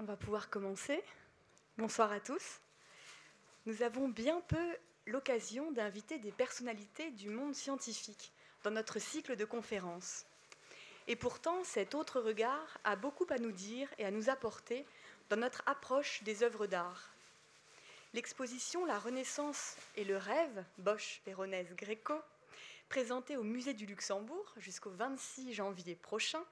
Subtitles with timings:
[0.00, 1.02] on va pouvoir commencer.
[1.76, 2.60] Bonsoir à tous.
[3.66, 4.76] Nous avons bien peu
[5.06, 8.32] l'occasion d'inviter des personnalités du monde scientifique
[8.62, 10.24] dans notre cycle de conférences.
[11.06, 14.86] Et pourtant, cet autre regard a beaucoup à nous dire et à nous apporter
[15.28, 17.12] dans notre approche des œuvres d'art.
[18.14, 22.14] L'exposition La Renaissance et le rêve, Bosch, Véronèse, Gréco,
[22.88, 26.42] présentée au Musée du Luxembourg jusqu'au 26 janvier prochain,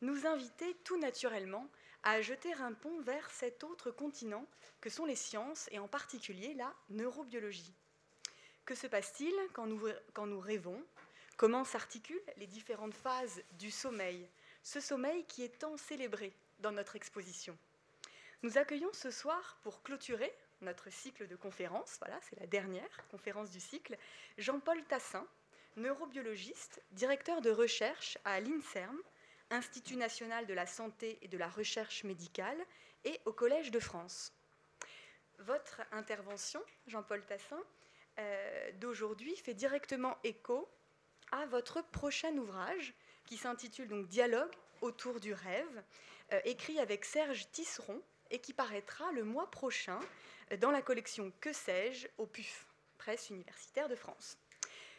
[0.00, 1.68] nous invitait tout naturellement
[2.02, 4.46] à jeter un pont vers cet autre continent
[4.80, 7.74] que sont les sciences et en particulier la neurobiologie.
[8.64, 9.66] Que se passe-t-il quand
[10.26, 10.82] nous, rêvons?
[11.36, 14.28] Comment s'articulent les différentes phases du sommeil?
[14.62, 17.56] Ce sommeil qui est tant célébré dans notre exposition.
[18.42, 23.50] Nous accueillons ce soir pour clôturer notre cycle de conférences, voilà, c'est la dernière conférence
[23.50, 23.96] du cycle,
[24.36, 25.26] Jean-Paul Tassin,
[25.76, 28.98] neurobiologiste, directeur de recherche à l'INSERM,
[29.50, 32.58] Institut national de la santé et de la recherche médicale,
[33.04, 34.32] et au Collège de France.
[35.38, 37.60] Votre intervention, Jean-Paul Tassin,
[38.18, 40.68] euh, d'aujourd'hui fait directement écho
[41.32, 45.82] à votre prochain ouvrage qui s'intitule donc Dialogue autour du rêve,
[46.32, 49.98] euh, écrit avec Serge Tisseron et qui paraîtra le mois prochain
[50.60, 52.66] dans la collection Que sais-je au PUF,
[52.98, 54.36] Presse universitaire de France.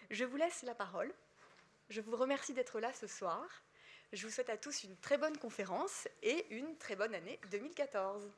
[0.10, 1.14] Je vous laisse la parole.
[1.90, 3.46] Je vous remercie d'être là ce soir.
[4.14, 8.30] Je vous souhaite à tous une très bonne conférence et une très bonne année 2014.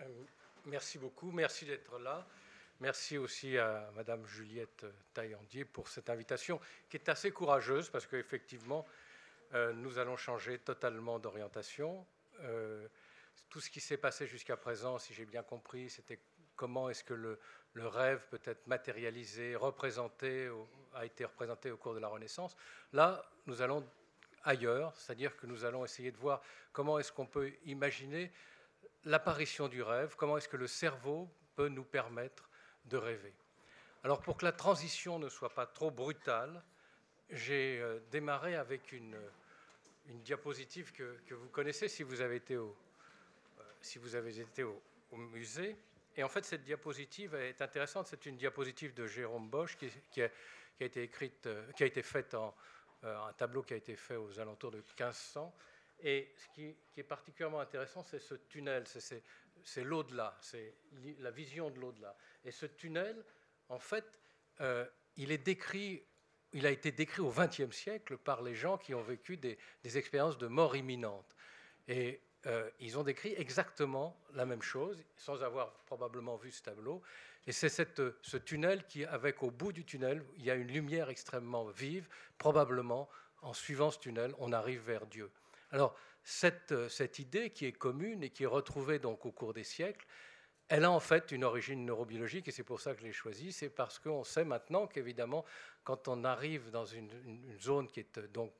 [0.00, 0.04] Euh,
[0.66, 2.26] merci beaucoup, merci d'être là.
[2.80, 8.84] Merci aussi à Madame Juliette Taillandier pour cette invitation qui est assez courageuse parce qu'effectivement,
[9.54, 12.04] euh, nous allons changer totalement d'orientation.
[12.40, 12.88] Euh,
[13.48, 16.18] tout ce qui s'est passé jusqu'à présent, si j'ai bien compris, c'était
[16.56, 17.38] comment est-ce que le,
[17.76, 20.50] rêve peut être matérialisé, représenté,
[20.94, 22.56] a été représenté au cours de la Renaissance.
[22.92, 23.84] Là, nous allons
[24.44, 26.40] ailleurs, c'est-à-dire que nous allons essayer de voir
[26.72, 28.30] comment est-ce qu'on peut imaginer
[29.04, 32.48] l'apparition du rêve, comment est-ce que le cerveau peut nous permettre
[32.86, 33.34] de rêver.
[34.02, 36.62] Alors pour que la transition ne soit pas trop brutale,
[37.30, 39.16] j'ai euh, démarré avec une,
[40.06, 42.76] diapositive que, vous connaissez si vous avez été au,
[43.58, 44.82] euh, si vous avez été au
[45.16, 45.76] musée.
[46.16, 48.06] Et en fait, cette diapositive est intéressante.
[48.06, 50.28] C'est une diapositive de Jérôme Bosch qui, a,
[50.80, 52.54] été écrite, euh, qui a été faite en
[53.04, 55.54] euh, un tableau qui a été fait aux alentours de 1500.
[56.00, 60.74] Et ce qui, est particulièrement intéressant, c'est ce tunnel, c'est l'au-delà, c'est
[61.20, 62.16] la vision de l'au-delà.
[62.44, 63.24] Et ce tunnel,
[63.68, 64.04] en fait,
[64.60, 64.86] euh,
[65.16, 65.34] il a
[66.70, 70.46] été décrit au XXe siècle par les gens qui ont vécu des, des expériences de
[70.46, 71.34] mort imminente.
[71.88, 77.02] Et euh, ils ont décrit exactement la même chose, sans avoir probablement vu ce tableau.
[77.46, 81.10] Et c'est ce tunnel qui, avec au bout du tunnel, il y a une lumière
[81.10, 82.08] extrêmement vive.
[82.38, 83.08] Probablement,
[83.42, 85.30] en suivant ce tunnel, on arrive vers Dieu.
[85.70, 89.64] Alors, cette, cette idée qui est commune et qui est retrouvée donc au cours des
[89.64, 90.06] siècles,
[90.68, 93.52] elle a en fait une origine neurobiologique et c'est pour ça que je l'ai choisie.
[93.52, 95.44] C'est parce qu'on sait maintenant qu'évidemment,
[95.82, 98.52] quand on arrive dans une, une, zone qui est donc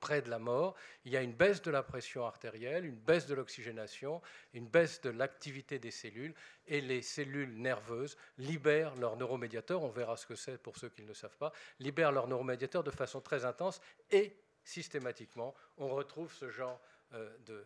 [0.00, 3.26] près de la mort, il y a une baisse de la pression artérielle, une baisse
[3.26, 4.20] de l'oxygénation,
[4.54, 6.34] une baisse de l'activité des cellules,
[6.66, 11.02] et les cellules nerveuses libèrent leurs neuromédiateurs, on verra ce que c'est pour ceux qui
[11.02, 16.32] ne le savent pas, libèrent leurs neuromédiateurs de façon très intense, et systématiquement, on retrouve
[16.32, 16.80] ce genre
[17.14, 17.64] euh, de,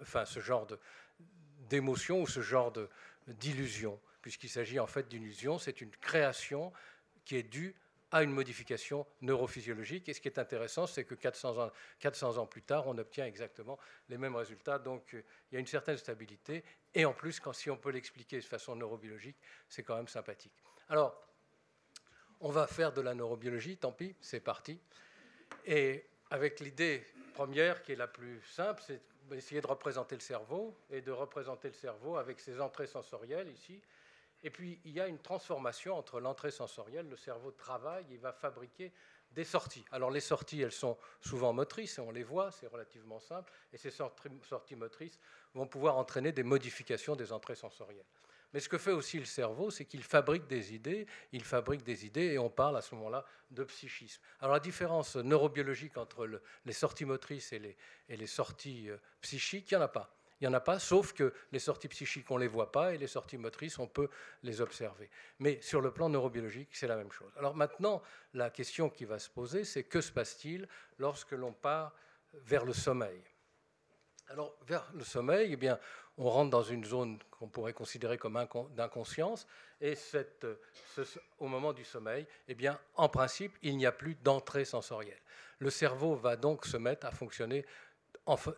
[0.00, 0.66] enfin, ce genre
[1.68, 2.72] d'émotion ou ce genre
[3.26, 6.72] d'illusion, puisqu'il s'agit en fait d'une illusion, c'est une création
[7.24, 7.74] qui est due
[8.10, 10.08] à une modification neurophysiologique.
[10.08, 11.70] Et ce qui est intéressant, c'est que 400 ans,
[12.00, 14.78] 400 ans plus tard, on obtient exactement les mêmes résultats.
[14.78, 16.64] Donc il y a une certaine stabilité.
[16.94, 19.36] Et en plus, si on peut l'expliquer de façon neurobiologique,
[19.68, 20.52] c'est quand même sympathique.
[20.88, 21.22] Alors,
[22.40, 24.80] on va faire de la neurobiologie, tant pis, c'est parti.
[25.66, 27.04] Et avec l'idée
[27.34, 31.68] première, qui est la plus simple, c'est d'essayer de représenter le cerveau et de représenter
[31.68, 33.82] le cerveau avec ses entrées sensorielles ici
[34.42, 38.32] et puis, il y a une transformation entre l'entrée sensorielle, le cerveau travaille, il va
[38.32, 38.92] fabriquer
[39.32, 39.84] des sorties.
[39.90, 43.76] Alors, les sorties, elles sont souvent motrices, et on les voit, c'est relativement simple, et
[43.76, 45.18] ces sorties motrices
[45.54, 48.06] vont pouvoir entraîner des modifications des entrées sensorielles.
[48.54, 52.06] Mais ce que fait aussi le cerveau, c'est qu'il fabrique des idées, il fabrique des
[52.06, 54.22] idées, et on parle à ce moment-là de psychisme.
[54.40, 57.76] Alors la différence neurobiologique entre les sorties motrices et
[58.08, 60.17] les, sorties euh, psychiques, il n'y en a pas.
[60.40, 62.94] Il n'y en a pas, sauf que les sorties psychiques, on ne les voit pas,
[62.94, 64.08] et les sorties motrices, on peut
[64.42, 65.10] les observer.
[65.40, 67.32] Mais sur le plan neurobiologique, c'est la même chose.
[67.36, 68.02] Alors maintenant,
[68.34, 70.68] la question qui va se poser, c'est que se passe-t-il
[70.98, 71.92] lorsque l'on part
[72.34, 73.20] vers le sommeil?
[74.28, 75.78] Alors, vers le sommeil, eh bien,
[76.18, 78.38] on rentre dans une zone qu'on pourrait considérer comme
[78.76, 79.46] d'inconscience,
[79.80, 80.46] et cette,
[81.38, 85.20] au moment du sommeil, eh bien, en principe, il n'y a plus d'entrée sensorielle.
[85.60, 87.64] Le cerveau va donc se mettre à fonctionner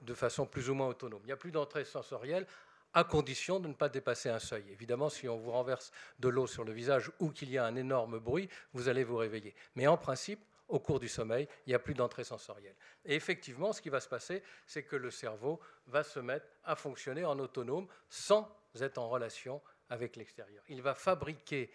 [0.03, 1.21] de façon plus ou moins autonome.
[1.25, 2.47] Il n'y a plus d'entrée sensorielle
[2.93, 4.65] à condition de ne pas dépasser un seuil.
[4.71, 7.77] Évidemment, si on vous renverse de l'eau sur le visage ou qu'il y a un
[7.77, 9.55] énorme bruit, vous allez vous réveiller.
[9.77, 12.77] Mais en principe, au cours du sommeil, il n'y a plus d'entrée sensorielle.
[13.05, 16.77] Et effectivement, ce qui va se passer, c'est que le cerveau va se mettre à
[16.77, 18.49] fonctionner en autonome sans
[18.81, 20.63] être en relation avec l'extérieur.
[20.69, 21.71] Il va fabriquer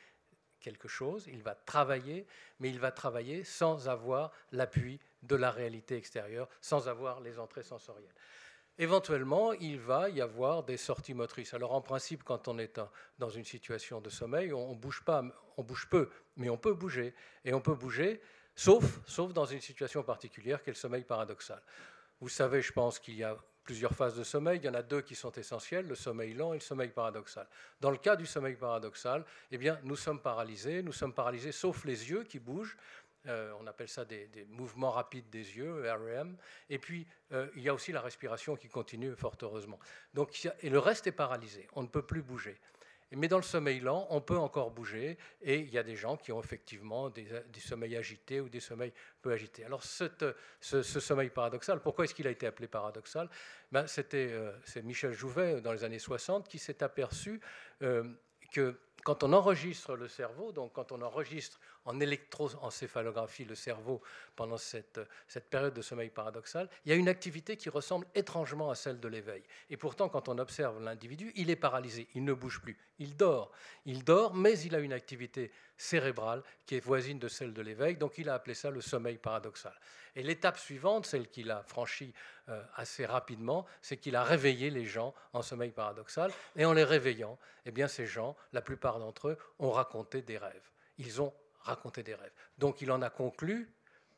[0.62, 2.26] quelque chose, il va travailler,
[2.60, 7.64] mais il va travailler sans avoir l'appui de la réalité extérieure, sans avoir les entrées
[7.64, 8.14] sensorielles.
[8.78, 11.54] Éventuellement, il va y avoir des sorties motrices.
[11.54, 12.80] Alors en principe, quand on est
[13.18, 15.24] dans une situation de sommeil, on bouge pas,
[15.56, 17.14] on bouge peu, mais on peut bouger.
[17.46, 18.22] Et on peut bouger
[18.54, 21.62] sauf, sauf dans une situation particulière qui est le sommeil paradoxal.
[22.20, 24.60] Vous savez, je pense qu'il y a plusieurs phases de sommeil.
[24.62, 27.48] Il y en a deux qui sont essentielles, le sommeil lent et le sommeil paradoxal.
[27.82, 30.84] Dans le cas du sommeil paradoxal, eh bien, nous sommes paralysés.
[30.84, 32.78] Nous sommes paralysés sauf les yeux qui bougent.
[33.28, 36.38] Euh, on appelle ça des, mouvements rapides des yeux, REM.
[36.70, 39.80] Et puis, euh, il y a aussi la respiration qui continue, fort heureusement.
[40.14, 41.68] Donc, et le reste est paralysé.
[41.74, 42.60] On ne peut plus bouger.
[43.12, 46.18] Mais dans le sommeil lent, on peut encore bouger et il y a des gens
[46.18, 47.28] qui ont effectivement des,
[47.60, 48.92] sommeils agités ou des sommeils
[49.22, 49.64] peu agités.
[49.64, 53.30] Alors ce, sommeil paradoxal, pourquoi est-ce qu'il a été appelé paradoxal?
[53.72, 54.52] Ben, C'était euh,
[54.84, 57.40] Michel Jouvet dans les années 60 qui s'est aperçu
[58.52, 64.02] que quand on enregistre le cerveau, donc quand on enregistre en électroencéphalographie le cerveau
[64.36, 68.72] pendant cette, cette, période de sommeil paradoxal, il y a une activité qui ressemble étrangement
[68.72, 69.44] à celle de l'éveil.
[69.70, 73.52] Et pourtant, quand on observe l'individu, il est paralysé, il ne bouge plus, il dort.
[73.86, 77.98] Il dort, mais il a une activité cérébrale qui est voisine de celle de l'éveil,
[77.98, 79.74] donc il a appelé ça le sommeil paradoxal.
[80.16, 82.14] Et l'étape suivante, celle qu'il a franchie
[82.50, 86.84] euh, assez rapidement, c'est qu'il a réveillé les gens en sommeil paradoxal, et en les
[86.84, 90.72] réveillant, eh bien ces gens, la plupart d'entre eux, ont raconté des rêves.
[90.98, 92.34] Ils ont raconté des rêves.
[92.58, 93.74] Donc il en a conclu,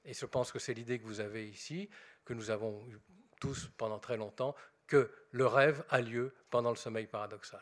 [0.06, 1.89] et je pense que c'est l'idée que vous avez ici,
[2.25, 2.98] que nous avons eu
[3.39, 4.56] tous pendant très longtemps,
[4.86, 7.62] que le rêve a lieu pendant le sommeil paradoxal.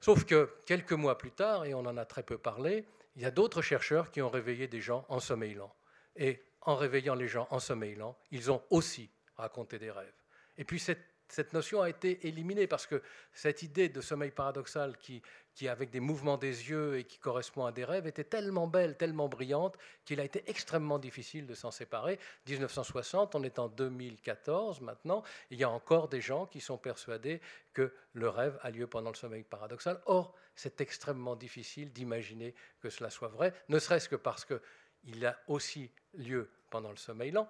[0.00, 2.86] Sauf que quelques mois plus tard, et on en a très peu parlé,
[3.16, 5.74] il y a d'autres chercheurs qui ont réveillé des gens en sommeil lent.
[6.16, 10.12] Et en réveillant les gens en sommeil lent, ils ont aussi raconté des rêves.
[10.56, 13.02] Et puis cette, notion a été éliminée parce que
[13.32, 15.22] cette idée de sommeil paradoxal qui,
[15.54, 18.96] qui, avec des mouvements des yeux et qui correspond à des rêves, était tellement belle,
[18.96, 22.18] tellement brillante, qu'il a été extrêmement difficile de s'en séparer.
[22.48, 27.40] 1960, on est en 2014 maintenant, il y a encore des gens qui sont persuadés
[27.72, 30.00] que le rêve a lieu pendant le sommeil paradoxal.
[30.06, 34.60] Or, c'est extrêmement difficile d'imaginer que cela soit vrai, ne serait-ce que parce que
[35.04, 37.48] il a aussi lieu pendant le sommeil lent,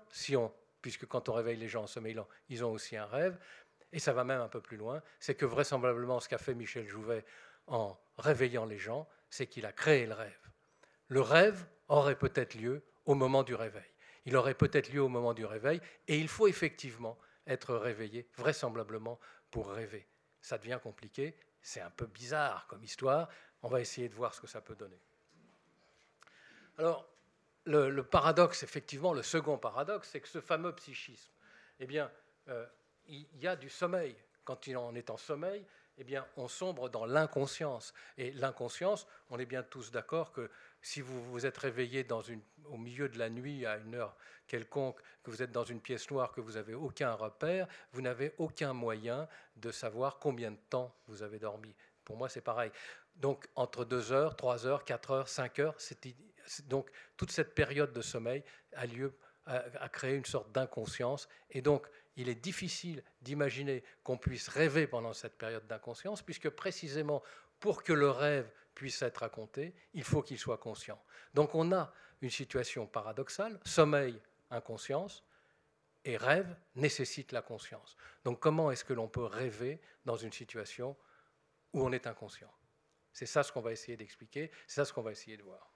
[0.82, 3.38] puisque quand on réveille les gens en sommeil lent, ils ont aussi un rêve.
[3.92, 6.86] Et ça va même un peu plus loin, c'est que vraisemblablement ce qu'a fait Michel
[6.86, 7.24] Jouvet
[7.70, 10.50] en réveillant les gens, c'est qu'il a créé le rêve.
[11.08, 13.90] Le rêve aurait peut-être lieu au moment du réveil.
[14.26, 19.18] Il aurait peut-être lieu au moment du réveil, et il faut effectivement être réveillé, vraisemblablement,
[19.50, 20.06] pour rêver.
[20.40, 23.28] Ça devient compliqué, c'est un peu bizarre comme histoire,
[23.62, 25.00] on va essayer de voir ce que ça peut donner.
[26.78, 27.08] Alors,
[27.64, 31.32] le, paradoxe, effectivement, le second paradoxe, c'est que ce fameux psychisme,
[31.78, 32.10] eh bien,
[32.48, 32.66] euh,
[33.06, 34.16] il y a du sommeil.
[34.44, 35.64] Quand on est en sommeil,
[36.00, 37.92] eh bien, on sombre dans l'inconscience.
[38.16, 40.50] Et l'inconscience, on est bien tous d'accord que
[40.80, 42.06] si vous vous êtes réveillé
[42.64, 44.16] au milieu de la nuit à une heure
[44.46, 48.32] quelconque, que vous êtes dans une pièce noire, que vous n'avez aucun repère, vous n'avez
[48.38, 51.76] aucun moyen de savoir combien de temps vous avez dormi.
[52.02, 52.72] Pour moi, c'est pareil.
[53.16, 55.76] Donc, entre 2 heures, 3 heures, 4 heures, 5 heures,
[56.64, 61.28] donc toute cette période de sommeil a lieu à, une sorte d'inconscience.
[61.50, 61.86] Et donc,
[62.16, 67.22] il est difficile d'imaginer qu'on puisse rêver pendant cette période d'inconscience, puisque précisément
[67.60, 71.02] pour que le rêve puisse être raconté, il faut qu'il soit conscient.
[71.34, 75.24] Donc on a une situation paradoxale, sommeil, inconscience,
[76.04, 77.96] et rêve nécessite la conscience.
[78.24, 80.96] Donc comment est-ce que l'on peut rêver dans une situation
[81.72, 82.52] où on est inconscient?
[83.12, 85.70] C'est ça ce qu'on va essayer d'expliquer, c'est ça ce qu'on va essayer de voir.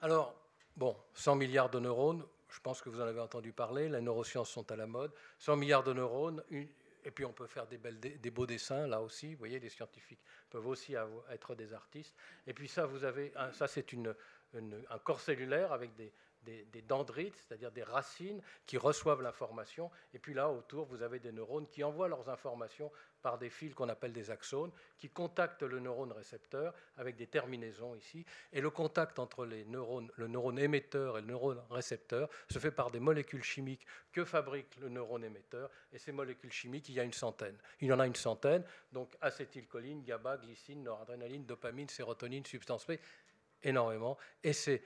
[0.00, 0.34] Alors,
[0.76, 2.26] bon, 100 milliards de neurones,
[2.56, 5.12] je pense que vous en avez entendu parler, les neurosciences sont à la mode.
[5.40, 9.34] 100 milliards de neurones, et puis on peut faire des, beaux dessins là aussi.
[9.34, 10.94] Vous voyez, les scientifiques peuvent aussi
[11.30, 12.16] être des artistes.
[12.46, 17.82] Et puis ça, vous avez, ça c'est un corps cellulaire avec des, dendrites, c'est-à-dire des
[17.82, 19.90] racines qui reçoivent l'information.
[20.14, 22.90] Et puis là, autour, vous avez des neurones qui envoient leurs informations
[23.26, 27.96] par des fils qu'on appelle des axones, qui contactent le neurone récepteur avec des terminaisons
[27.96, 28.24] ici.
[28.52, 32.70] Et le contact entre les neurones, le neurone émetteur et le neurone récepteur se fait
[32.70, 35.68] par des molécules chimiques que fabrique le neurone émetteur.
[35.92, 37.58] Et ces molécules chimiques, il y a une centaine.
[37.80, 43.00] Il y en a une centaine, donc acétylcholine, GABA, glycine, noradrénaline, dopamine, sérotonine, substance P
[43.62, 44.16] énormément.
[44.44, 44.82] Et ces,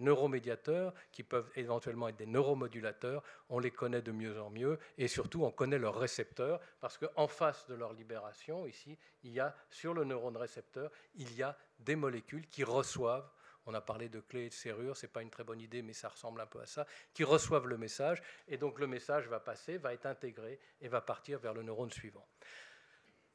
[0.00, 4.78] neuromédiateurs, qui peuvent éventuellement être des neuromodulateurs, on les connaît de mieux en mieux.
[4.98, 9.40] Et surtout, on connaît leurs récepteurs, parce qu'en face de leur libération, ici, il y
[9.40, 13.30] a, sur le neurone récepteur, il y a des molécules qui reçoivent
[13.66, 15.82] on a parlé de clés et de serrures, ce n'est pas une très bonne idée,
[15.82, 19.28] mais ça ressemble un peu à ça, qui reçoivent le message, et donc le message
[19.28, 22.26] va passer, va être intégré et va partir vers le neurone suivant.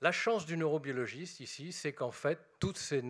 [0.02, 3.02] La chance du neurobiologiste ici, c'est qu'en fait, tous ces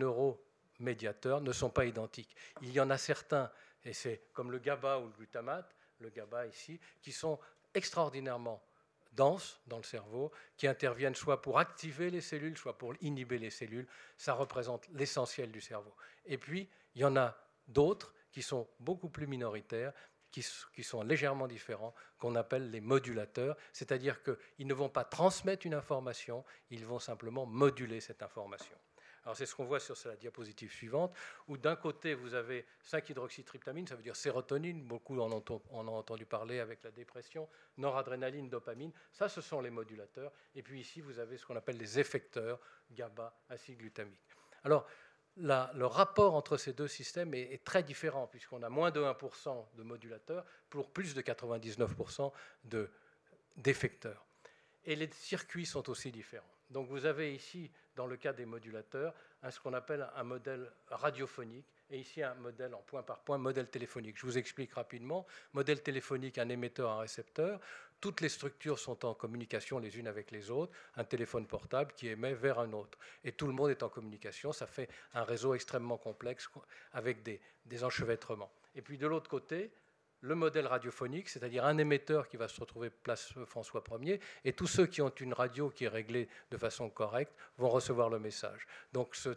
[0.80, 2.34] neuromédiateurs ne sont pas identiques.
[2.62, 3.50] Il y en a certains,
[3.84, 7.38] et c'est comme le GABA ou le glutamate, le GABA ici, qui sont
[7.74, 8.62] extraordinairement
[9.12, 13.50] denses dans le cerveau, qui interviennent soit pour activer les cellules, soit pour inhiber les
[13.50, 13.86] cellules.
[14.16, 15.94] Ça représente l'essentiel du cerveau.
[16.24, 17.36] Et puis, il y en a
[17.68, 19.92] d'autres qui sont beaucoup plus minoritaires,
[20.30, 20.42] qui,
[20.84, 26.44] sont légèrement différents, qu'on appelle les modulateurs, c'est-à-dire qu'ils ne vont pas transmettre une information,
[26.70, 28.76] ils vont simplement moduler cette information.
[29.24, 31.14] Alors c'est ce qu'on voit sur la diapositive suivante,
[31.48, 35.96] où d'un côté vous avez 5-hydroxytryptamine, ça veut dire sérotonine, beaucoup en ont, en ont
[35.96, 41.00] entendu parler avec la dépression, noradrénaline, dopamine, ça ce sont les modulateurs, et puis ici
[41.00, 42.58] vous avez ce qu'on appelle les effecteurs,
[42.92, 44.20] GABA, acide glutamique.
[44.64, 44.86] Alors
[45.36, 49.82] le rapport entre ces deux systèmes est, très différent, puisqu'on a moins de 1% de
[49.82, 52.32] modulateurs pour plus de 99%
[53.56, 54.24] d'effecteurs.
[54.84, 56.44] Et les circuits sont aussi différents.
[56.70, 59.12] Donc vous avez ici, dans le cas des modulateurs,
[59.50, 63.68] ce qu'on appelle un modèle radiophonique, et ici un modèle en point par point, modèle
[63.68, 64.16] téléphonique.
[64.16, 65.26] Je vous explique rapidement.
[65.52, 67.60] Modèle téléphonique, un émetteur, un récepteur.
[68.00, 70.72] Toutes les structures sont en communication les unes avec les autres.
[70.96, 72.96] Un téléphone portable qui émet vers un autre.
[73.22, 74.50] Et tout le monde est en communication.
[74.50, 76.48] Ça fait un réseau extrêmement complexe
[76.94, 78.50] avec des, des enchevêtrements.
[78.76, 79.70] Et puis de l'autre côté,
[80.22, 84.66] le modèle radiophonique, c'est-à-dire un émetteur qui va se retrouver place François Ier, et tous
[84.66, 88.66] ceux qui ont une radio qui est réglée de façon correcte vont recevoir le message.
[88.92, 89.30] Donc ce,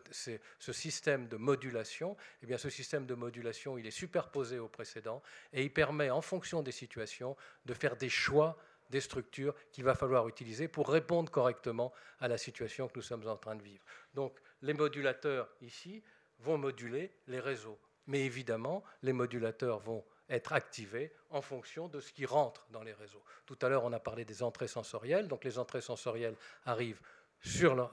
[0.59, 5.21] ce système de modulation, eh bien ce système de modulation, il est superposé au précédent
[5.53, 7.35] et il permet, en fonction des situations,
[7.65, 8.57] de faire des choix
[8.89, 13.27] des structures qu'il va falloir utiliser pour répondre correctement à la situation que nous sommes
[13.27, 13.83] en train de vivre.
[14.13, 16.03] Donc les modulateurs ici
[16.39, 17.79] vont moduler les réseaux.
[18.05, 22.93] Mais évidemment, les modulateurs vont être activés en fonction de ce qui rentre dans les
[22.93, 23.23] réseaux.
[23.45, 25.27] Tout à l'heure, on a parlé des entrées sensorielles.
[25.27, 27.01] Donc les entrées sensorielles arrivent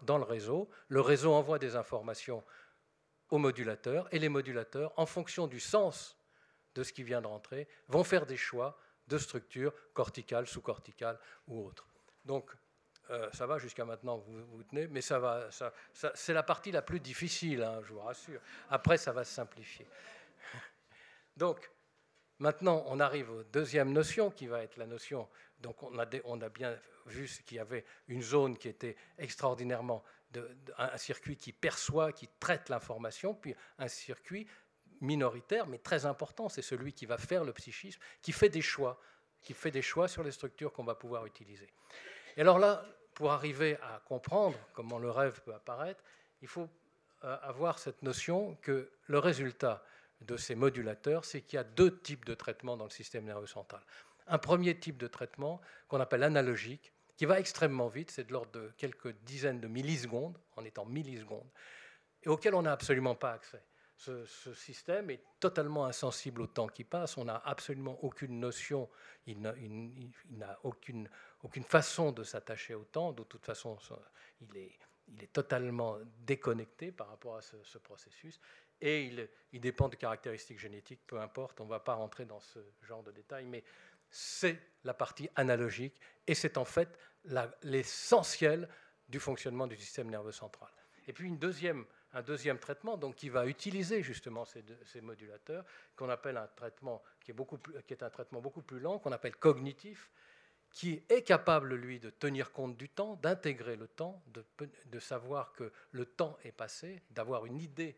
[0.03, 0.69] dans le réseau.
[0.89, 2.45] Le réseau envoie des informations
[3.31, 6.17] aux modulateurs et les modulateurs, en fonction du sens
[6.75, 11.19] de ce qui vient de rentrer, vont faire des choix de structure corticale, sous-corticale
[11.49, 11.89] ou autre.
[12.25, 12.51] Donc
[13.11, 15.73] euh, ça va jusqu'à maintenant, vous vous tenez, mais ça va, ça,
[16.15, 18.41] c'est la partie la plus difficile, hein, je vous rassure.
[18.69, 19.87] Après, ça va se simplifier.
[21.37, 21.69] Donc,
[22.41, 25.29] Maintenant, on arrive aux deuxième notion qui va être la notion.
[25.61, 30.03] Donc, on a, bien vu qu'il y avait une zone qui était extraordinairement
[30.79, 34.47] un circuit qui perçoit, qui traite l'information, puis un circuit
[35.03, 38.99] minoritaire, mais très important, c'est celui qui va faire le psychisme, qui fait des choix,
[39.43, 41.69] qui fait des choix sur les structures qu'on va pouvoir utiliser.
[42.39, 46.03] Et alors là, pour arriver à comprendre comment le rêve peut apparaître,
[46.41, 46.69] il faut
[47.25, 49.85] euh, avoir cette notion que le résultat
[50.21, 53.47] de ces modulateurs, c'est qu'il y a deux types de traitements dans le système nerveux
[53.47, 53.83] central.
[54.27, 58.53] Un premier type de traitement qu'on appelle analogique, qui va extrêmement vite, c'est de l'ordre
[58.53, 61.51] de quelques dizaines de millisecondes, en étant millisecondes,
[62.23, 63.63] et auquel on n'a absolument pas accès.
[63.97, 64.25] Ce,
[64.55, 68.89] système est totalement insensible au temps qui passe, on n'a absolument aucune notion,
[69.27, 71.11] il n'a aucune,
[71.43, 73.77] aucune façon de s'attacher au temps, de toute façon
[74.41, 78.41] il est, il est totalement déconnecté par rapport à ce, ce processus,
[78.81, 82.59] et il, dépend de caractéristiques génétiques, peu importe, on ne va pas rentrer dans ce
[82.83, 83.65] genre de détails, mais
[84.11, 86.99] c'est la partie analogique et c'est en fait
[87.63, 88.69] l'essentiel
[89.09, 90.71] du fonctionnement du système nerveux central.
[91.07, 95.65] Et puis une deuxième, un deuxième traitement donc, qui va utiliser justement ces, ces modulateurs,
[95.97, 98.99] qu'on appelle un traitement qui est, beaucoup plus, qui est un traitement beaucoup plus lent,
[98.99, 100.11] qu'on appelle cognitif,
[100.71, 105.73] qui est capable, lui, de tenir compte du temps, d'intégrer le temps, de, savoir que
[105.91, 107.97] le temps est passé, d'avoir une idée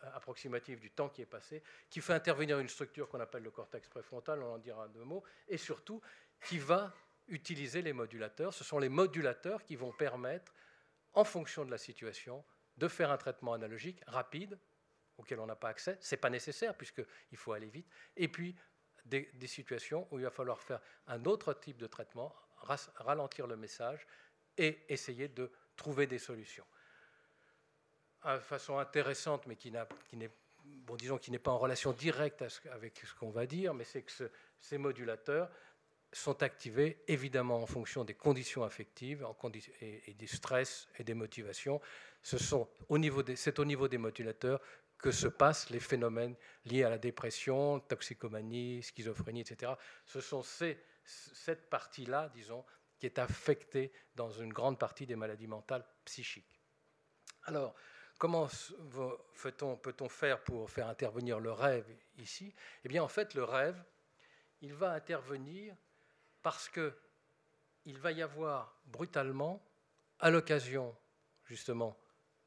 [0.00, 3.88] approximative du temps qui est passé, qui fait intervenir une structure qu'on appelle le cortex
[3.88, 6.00] préfrontal, on en dira deux mots, et surtout
[6.44, 6.94] qui va
[7.28, 8.54] utiliser les modulateurs.
[8.54, 10.54] Ce sont les modulateurs qui vont permettre,
[11.14, 12.44] en fonction de la situation,
[12.76, 14.58] de faire un traitement analogique rapide,
[15.16, 15.98] auxquelles on n'a pas accès.
[16.00, 17.88] Ce n'est pas nécessaire puisqu'il faut aller vite.
[18.16, 18.56] Et puis
[19.04, 22.34] des, situations où il va falloir faire un autre type de traitement,
[22.96, 24.06] ralentir le message
[24.56, 26.66] et essayer de trouver des solutions.
[28.34, 33.72] De façon intéressante, mais qui, n'est pas en relation directe avec ce qu'on va dire,
[33.72, 34.30] mais c'est que
[34.60, 35.50] ces modulateurs
[36.12, 39.26] sont activés évidemment en fonction des conditions affectives
[39.80, 41.80] et, des stress et des motivations.
[42.22, 42.38] C'est
[42.88, 44.60] au niveau des modulateurs
[44.98, 49.72] que se passent les phénomènes liés à la dépression, toxicomanie, schizophrénie, etc.
[50.04, 52.62] Ce sont cette partie-là, disons,
[52.98, 56.60] qui est affectée dans une grande partie des maladies mentales psychiques.
[57.44, 57.74] Alors,
[58.18, 58.48] comment
[59.82, 61.86] peut-on faire pour faire intervenir le rêve
[62.18, 62.52] ici?
[62.84, 63.82] Eh bien, en fait, le rêve,
[64.60, 65.74] il va intervenir
[66.42, 69.62] parce qu'il va y avoir brutalement,
[70.20, 70.94] à l'occasion
[71.44, 71.96] justement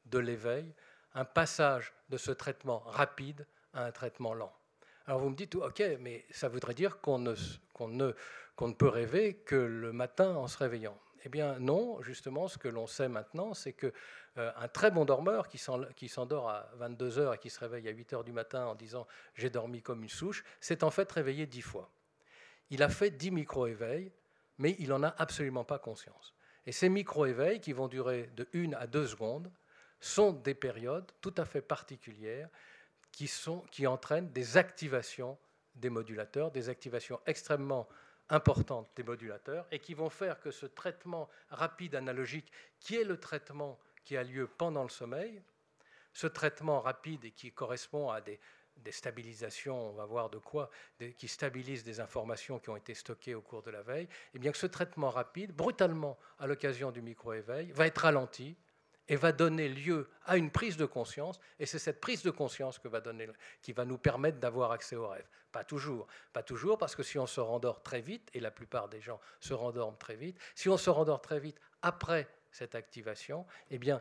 [0.06, 0.72] de l'éveil,
[1.14, 4.52] un passage de ce traitement rapide à un traitement lent.
[5.06, 7.34] Alors vous me dites, ok, mais ça voudrait dire qu'on ne,
[7.80, 8.12] ne,
[8.60, 10.98] ne, peut rêver que le matin en se réveillant.
[11.24, 13.90] Eh bien non, justement, ce que l'on sait maintenant, c'est qu'un
[14.38, 18.12] euh, très bon dormeur qui s'endort à 22 heures et qui se réveille à 8
[18.14, 21.62] heures du matin en disant j'ai dormi comme une souche, s'est en fait réveillé 10
[21.62, 21.90] fois.
[22.70, 24.10] Il a fait 10 micro-éveils,
[24.58, 26.34] mais il n'en a absolument pas conscience.
[26.66, 29.50] Et ces micro-éveils, qui vont durer de 1 à 2 secondes,
[30.00, 32.48] sont des périodes tout à fait particulières
[33.12, 35.38] qui, sont, qui entraînent des activations
[35.74, 37.88] des modulateurs, des activations extrêmement
[38.28, 42.50] importantes des modulateurs, et qui vont faire que ce traitement rapide analogique,
[42.80, 45.42] qui est le traitement qui a lieu pendant le sommeil,
[46.12, 48.40] ce traitement rapide et qui correspond à des,
[48.76, 50.70] des stabilisations, on va voir de quoi,
[51.16, 54.38] qui stabilisent des informations qui ont été stockées au cours de la veille, et eh
[54.38, 58.56] bien que ce traitement rapide, brutalement à l'occasion du micro-éveil, va être ralenti
[59.08, 62.78] et va donner lieu à une prise de conscience, et c'est cette prise de conscience
[62.78, 63.28] que va donner,
[63.60, 65.28] qui va nous permettre d'avoir accès au rêve.
[65.50, 68.88] Pas toujours, pas toujours, parce que si on se rendort très vite, et la plupart
[68.88, 73.46] des gens se rendorment très vite, si on se rendort très vite après cette activation,
[73.70, 74.00] eh bien,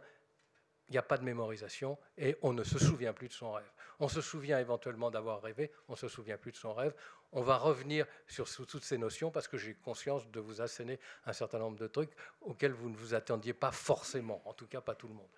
[0.91, 3.71] il n'y a pas de mémorisation et on ne se souvient plus de son rêve.
[4.01, 6.93] On se souvient éventuellement d'avoir rêvé, on ne se souvient plus de son rêve.
[7.31, 11.31] On va revenir sur toutes ces notions parce que j'ai conscience de vous asséner un
[11.31, 14.93] certain nombre de trucs auxquels vous ne vous attendiez pas forcément, en tout cas pas
[14.93, 15.29] tout le monde.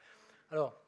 [0.50, 0.84] Alors,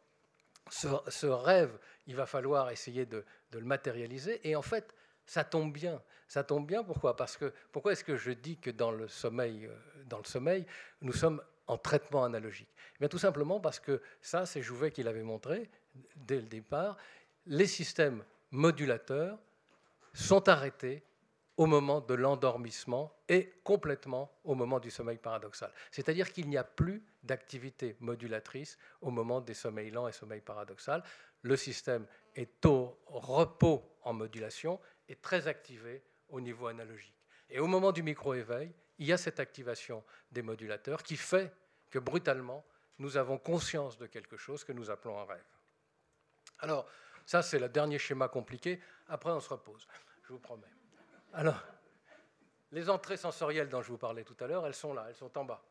[0.72, 4.96] ce, rêve, il va falloir essayer de, de, le matérialiser et en fait,
[5.28, 6.02] ça tombe bien.
[6.28, 7.16] Ça tombe bien pourquoi?
[7.16, 10.66] Parce que pourquoi est-ce que je dis que dans le sommeil, euh, dans le sommeil,
[11.02, 15.04] nous sommes en traitement analogique eh bien, Tout simplement parce que ça, c'est Jouvet qui
[15.04, 15.70] l'avait montré
[16.16, 16.98] dès le départ,
[17.46, 19.38] les systèmes modulateurs
[20.14, 21.04] sont arrêtés
[21.58, 25.72] au moment de l'endormissement et complètement au moment du sommeil paradoxal.
[25.92, 31.02] C'est-à-dire qu'il n'y a plus d'activité modulatrice au moment des sommeils lents et sommeil paradoxal.
[31.44, 37.16] Le système est au repos en modulation et très activé au niveau analogique.
[37.50, 41.54] Et au moment du micro-éveil, il y a cette activation des modulateurs qui fait
[41.90, 42.66] que brutalement,
[43.00, 45.46] nous avons conscience de quelque chose que nous appelons un rêve.
[46.60, 46.88] Alors,
[47.26, 48.80] ça, c'est le dernier schéma compliqué.
[49.08, 49.88] Après, on se repose,
[50.24, 50.68] je vous promets.
[51.34, 51.62] Alors,
[52.72, 55.38] les entrées sensorielles dont je vous parlais tout à l'heure, elles sont là, elles sont
[55.38, 55.64] en bas.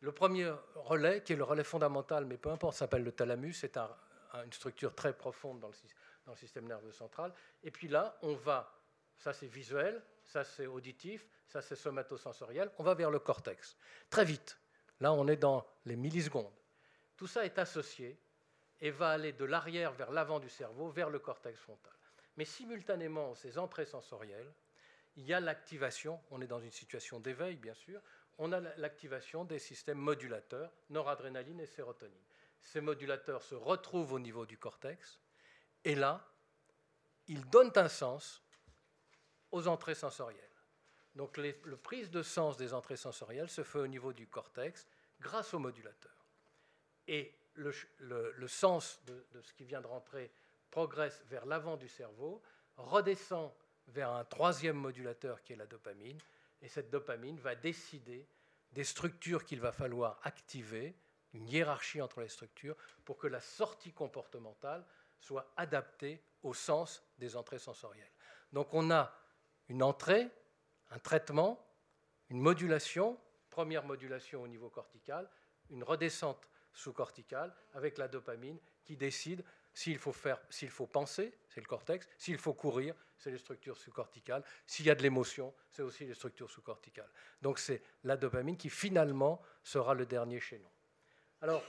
[0.00, 3.76] Le premier relais, qui est le relais fondamental, mais peu importe, s'appelle le thalamus, c'est
[3.76, 7.32] une structure très profonde dans le, système nerveux central.
[7.62, 8.72] Et puis là, on va,
[9.16, 13.76] ça c'est visuel, ça c'est auditif, ça c'est somatosensoriel, on va vers le cortex.
[14.10, 14.58] Très vite.
[15.00, 16.52] Là, on est dans les millisecondes.
[17.16, 18.20] Tout ça est associé
[18.80, 21.94] et va aller de l'arrière vers l'avant du cerveau, vers le cortex frontal.
[22.36, 24.52] Mais simultanément, ces entrées sensorielles,
[25.16, 28.00] il y a l'activation, on est dans une situation d'éveil bien sûr,
[28.36, 32.14] on a l'activation des systèmes modulateurs, noradrénaline et sérotonine.
[32.60, 35.20] Ces modulateurs se retrouvent au niveau du cortex,
[35.84, 36.24] et là,
[37.26, 38.42] ils donnent un sens
[39.50, 40.44] aux entrées sensorielles.
[41.14, 44.86] Donc le prise de sens des entrées sensorielles se fait au niveau du cortex
[45.20, 46.12] grâce au modulateur.
[47.06, 47.72] Et le,
[48.46, 50.30] sens de, de, ce qui vient de rentrer
[50.70, 52.42] progresse vers l'avant du cerveau,
[52.76, 53.52] redescend
[53.88, 56.18] vers un troisième modulateur qui est la dopamine,
[56.60, 58.28] et cette dopamine va décider
[58.72, 60.94] des structures qu'il va falloir activer,
[61.32, 64.84] une hiérarchie entre les structures, pour que la sortie comportementale
[65.20, 68.12] soit adaptée au sens des entrées sensorielles.
[68.52, 69.12] Donc on a
[69.68, 70.30] une entrée
[70.90, 71.64] un traitement,
[72.30, 73.18] une modulation,
[73.50, 75.28] première modulation au niveau cortical,
[75.70, 81.60] une redescente sous-corticale avec la dopamine qui décide s'il faut, faire, s'il faut penser, c'est
[81.60, 85.82] le cortex, s'il faut courir, c'est les structures sous-corticales, s'il y a de l'émotion, c'est
[85.82, 87.10] aussi les structures sous-corticales.
[87.42, 90.70] Donc c'est la dopamine qui finalement sera le dernier chaînon.
[91.40, 91.62] Alors,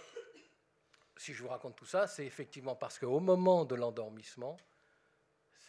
[1.18, 4.58] si je vous raconte tout ça, c'est effectivement parce qu'au moment de l'endormissement,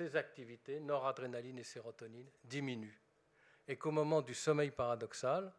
[0.00, 2.98] ces activités, noradrénaline et sérotonine, diminuent.
[3.68, 5.52] Et qu'au moment du sommeil paradoxal,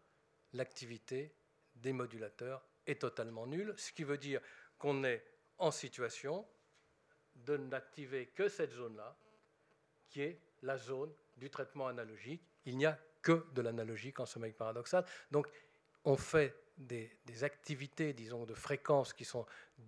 [0.53, 1.35] l'activité
[1.75, 4.41] des modulateurs est totalement nulle, ce qui veut dire
[4.79, 5.23] qu'on est
[5.59, 6.43] en situation
[7.35, 9.15] de n'activer que cette zone-là,
[10.09, 12.43] qui est la zone du traitement analogique.
[12.65, 15.05] Il n'y a que de l'analogique en sommeil paradoxal.
[15.29, 15.47] Donc,
[16.03, 19.45] on fait des, activités, disons, de fréquences qui sont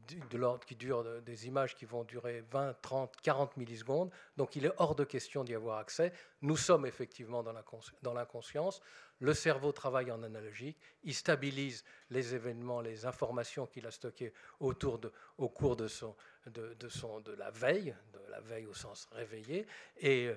[0.07, 4.11] de l'ordre qui durent des images qui vont durer 20, 30, 40 millisecondes.
[4.37, 6.11] Donc il est hors de question d'y avoir accès.
[6.41, 8.81] Nous sommes effectivement dans l'inconscience.
[9.19, 10.77] Le cerveau travaille en analogique.
[11.03, 16.15] Il stabilise les événements, les informations qu'il a stockées autour de, au cours de, son,
[16.47, 19.65] de, de, son, de la veille, de la veille au sens réveillé.
[19.97, 20.31] Et,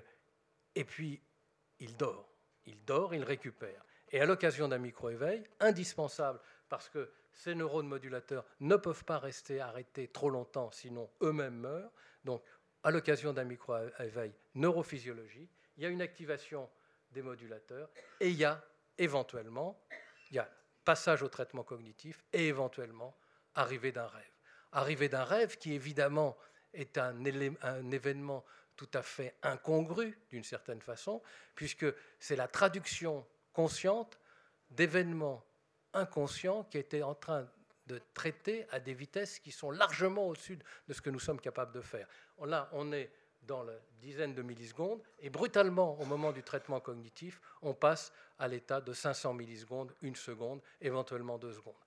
[0.74, 1.20] et puis
[1.80, 2.28] il dort.
[2.66, 3.84] Il dort, il récupère.
[4.12, 9.60] Et à l'occasion d'un micro-éveil, indispensable parce que ces neurones modulateurs ne peuvent pas rester
[9.60, 11.92] arrêtés trop longtemps, sinon eux-mêmes meurent.
[12.24, 12.42] Donc,
[12.82, 16.68] à l'occasion d'un micro-éveil neurophysiologique, il y a une activation
[17.10, 17.90] des modulateurs
[18.20, 18.62] et il y a
[18.98, 19.78] éventuellement,
[20.30, 20.48] il y a
[20.84, 23.14] passage au traitement cognitif et éventuellement
[23.54, 24.32] arrivée d'un rêve.
[24.72, 26.36] Arrivée d'un rêve qui évidemment
[26.72, 27.14] est un,
[27.62, 28.44] un événement
[28.76, 31.22] tout à fait incongru d'une certaine façon,
[31.54, 31.86] puisque
[32.18, 34.20] c'est la traduction consciente
[34.68, 35.42] d'événements
[35.94, 37.48] inconscients qui étaient en train
[37.86, 41.72] de traiter à des vitesses qui sont largement au-dessus de ce que nous sommes capables
[41.72, 42.06] de faire.
[42.44, 47.40] Là, on est dans la dizaine de millisecondes, et brutalement, au moment du traitement cognitif,
[47.62, 51.80] on passe à l'état de 500 millisecondes, une seconde, éventuellement deux secondes.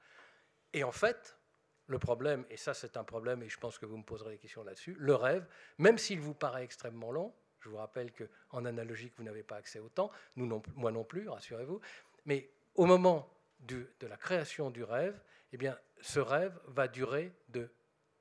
[0.74, 1.38] Et en fait,
[1.86, 4.38] le problème, et ça c'est un problème, et je pense que vous me poserez des
[4.40, 5.46] questions là-dessus, le rêve,
[5.78, 9.80] même s'il vous paraît extrêmement long, je vous rappelle qu'en analogique, vous n'avez pas accès
[9.80, 11.80] au temps, moi non plus, rassurez-vous.
[12.26, 15.19] Mais au moment de la création du rêve,
[15.54, 15.58] eh
[16.02, 17.69] ce rêve va durer de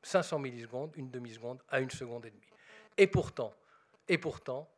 [0.02, 2.42] 500 millisecondes, une demi-seconde, à une seconde et demie.
[2.96, 3.54] Et pourtant,
[4.08, 4.68] et pourtant,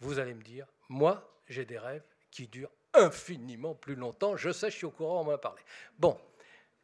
[0.00, 4.36] vous allez me dire, moi, j'ai des rêves qui durent infiniment plus longtemps.
[4.36, 5.60] Je sais, je suis au courant, on m'en a parlé.
[5.98, 6.18] Bon,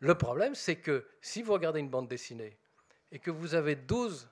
[0.00, 2.56] le problème, c'est que si vous regardez une bande dessinée
[3.12, 4.28] et que vous avez 12 euh,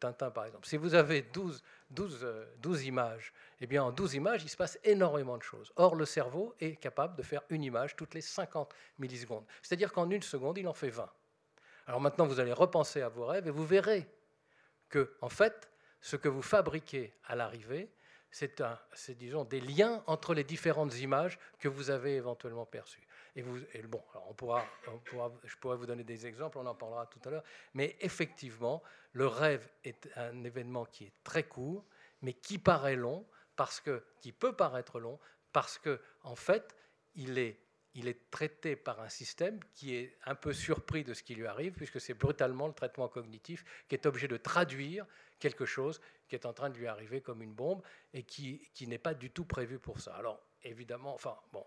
[0.00, 2.26] Tintin par exemple, si vous avez 12, 12,
[2.58, 5.72] 12, images, eh bien en 12 images, il se passe énormément de choses.
[5.76, 9.44] Or, le cerveau est capable de faire une image toutes les 50 millisecondes.
[9.62, 11.10] C'est-à-dire qu'en une seconde, il en fait 20.
[11.86, 14.06] Alors maintenant, vous allez repenser à vos rêves et vous verrez
[14.88, 17.90] que, en fait, ce que vous fabriquez à l'arrivée,
[18.30, 18.60] c'est,
[19.48, 23.06] des liens entre les différentes images que vous avez éventuellement perçues.
[23.36, 23.42] Et,
[23.82, 24.64] bon, on pourra,
[25.44, 27.44] je pourrais vous donner des exemples, on en parlera tout à l'heure.
[27.74, 31.84] Mais effectivement, le rêve est un événement qui est très court,
[32.22, 35.18] mais qui paraît long, parce que, qui peut paraître long,
[35.52, 36.74] parce que en fait,
[37.14, 37.60] il est,
[37.94, 41.46] il est traité par un système qui est un peu surpris de ce qui lui
[41.46, 45.06] arrive, puisque c'est brutalement le traitement cognitif qui est obligé de traduire
[45.38, 48.86] quelque chose qui est en train de lui arriver comme une bombe et qui, qui
[48.86, 50.14] n'est pas du tout prévu pour ça.
[50.16, 51.64] Alors, évidemment, enfin, bon,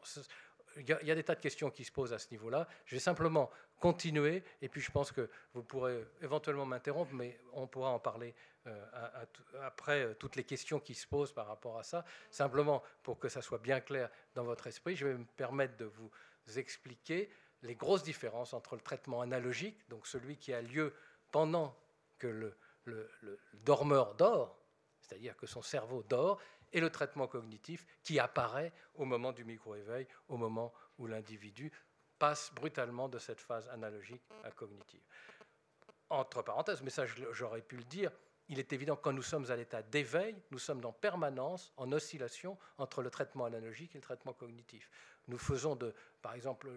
[0.78, 2.68] il y, a des tas de questions qui se posent à ce niveau-là.
[2.86, 7.68] Je vais simplement continuer, et puis je pense que vous pourrez éventuellement m'interrompre, mais on
[7.68, 8.34] pourra en parler
[8.68, 8.86] euh,
[9.62, 12.06] après euh, toutes les questions qui se posent par rapport à ça.
[12.30, 15.86] Simplement, pour que ça soit bien clair dans votre esprit, je vais me permettre de
[15.86, 16.12] vous
[16.58, 17.30] expliquer
[17.62, 20.94] les grosses différences entre le traitement analogique, donc celui qui a lieu
[21.32, 21.76] pendant
[22.18, 24.58] que le, le, le dormeur dort,
[25.02, 26.40] c'est-à-dire que son cerveau dort,
[26.72, 31.72] et le traitement cognitif qui apparaît au moment du micro-éveil, au moment où l'individu
[32.18, 35.02] passe brutalement de cette phase analogique à cognitive.
[36.10, 38.12] Entre parenthèses, mais ça j'aurais pu le dire,
[38.50, 41.92] il est évident que quand nous sommes à l'état d'éveil, nous sommes en permanence en
[41.92, 44.90] oscillation entre le traitement analogique et le traitement cognitif.
[45.30, 46.70] Nous faisons de, par exemple,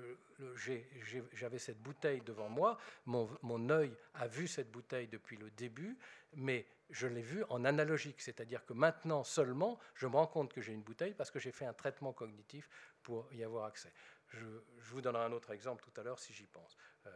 [1.32, 5.98] j'avais cette bouteille devant moi, mon, œil a vu cette bouteille depuis le début,
[6.34, 10.60] mais je l'ai vue en analogique, c'est-à-dire que maintenant seulement, je me rends compte que
[10.60, 12.68] j'ai une bouteille parce que j'ai fait un traitement cognitif
[13.02, 13.92] pour y avoir accès.
[14.28, 14.46] Je,
[14.80, 16.76] vous donnerai un autre exemple tout à l'heure si j'y pense.
[17.06, 17.10] Euh,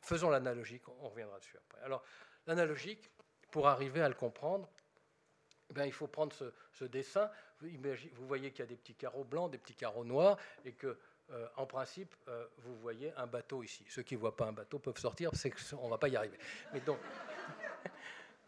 [0.00, 1.82] faisons l'analogique, on reviendra dessus après.
[1.82, 2.02] Alors,
[2.46, 3.10] l'analogique,
[3.50, 4.70] pour arriver à le comprendre,
[5.76, 6.34] eh il faut prendre
[6.72, 7.30] ce, dessin.
[8.14, 10.96] Vous, voyez qu'il y a des petits carreaux blancs, des petits carreaux noirs, et que,
[11.30, 13.84] euh, en principe, euh, vous voyez un bateau ici.
[13.88, 16.16] Ceux qui ne voient pas un bateau peuvent sortir, c'est qu'on ne va pas y
[16.16, 16.38] arriver.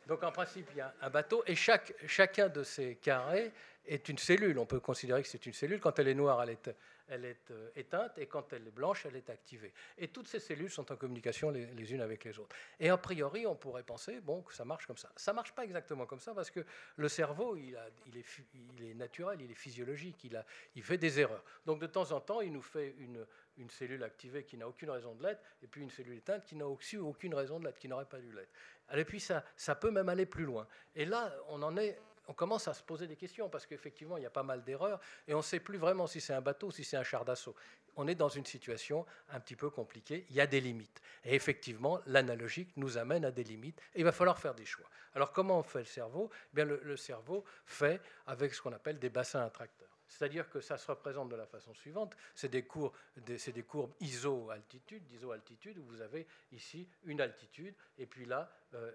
[0.06, 3.52] Donc, en principe, il y a un bateau, et chaque, chacun de ces carrés
[3.86, 4.58] est une cellule.
[4.58, 5.80] On peut considérer que c'est une cellule.
[5.80, 6.70] Quand elle est noire, elle est,
[7.08, 9.72] elle est euh, éteinte, et quand elle est blanche, elle est activée.
[9.98, 12.54] Et toutes ces cellules sont en communication les, unes avec les autres.
[12.80, 15.10] Et a priori, on pourrait penser bon, que ça marche comme ça.
[15.16, 16.64] Ça ne marche pas exactement comme ça, parce que
[16.96, 17.76] le cerveau, il,
[18.16, 20.28] est, naturel, il est physiologique,
[20.74, 21.44] il, fait des erreurs.
[21.66, 23.26] Donc de temps en temps, il nous fait une,
[23.70, 26.66] cellule activée qui n'a aucune raison de l'être, et puis une cellule éteinte qui n'a
[26.66, 28.52] aucune raison de l'être, qui n'aurait pas dû l'être.
[28.94, 30.66] Et puis ça peut même aller plus loin.
[30.94, 34.22] Et là, on en est on commence à se poser des questions parce qu'effectivement, il
[34.22, 36.68] y a pas mal d'erreurs et on ne sait plus vraiment si c'est un bateau
[36.68, 37.54] ou si c'est un char d'assaut.
[37.96, 41.00] On est dans une situation un petit peu compliquée, il y a des limites.
[41.24, 44.86] Et effectivement, l'analogique nous amène à des limites et il va falloir faire des choix.
[45.14, 46.30] Alors comment on fait le cerveau?
[46.32, 49.93] Eh bien, le, le cerveau fait avec ce qu'on appelle des bassins attracteurs.
[50.08, 52.16] C'est-à-dire que ça se représente de la façon suivante.
[52.34, 52.92] C'est des, courbes,
[54.00, 58.92] iso-altitude, d'iso-altitude, où vous avez ici une altitude, et puis là, euh,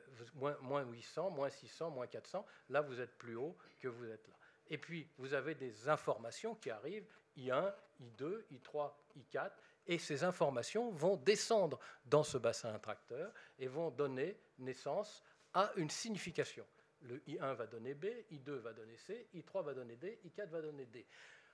[0.62, 2.46] moins, 800, moins 600, moins 400.
[2.70, 4.36] Là, vous êtes plus haut que vous êtes là.
[4.70, 9.52] Et puis, vous avez des informations qui arrivent, I1, I2, I3, I4,
[9.88, 15.90] et ces informations vont descendre dans ce bassin attracteur et vont donner naissance à une
[15.90, 16.66] signification.
[17.02, 20.62] Le I1 va donner B, I2 va donner C, I3 va donner D, I4 va
[20.62, 21.06] donner D.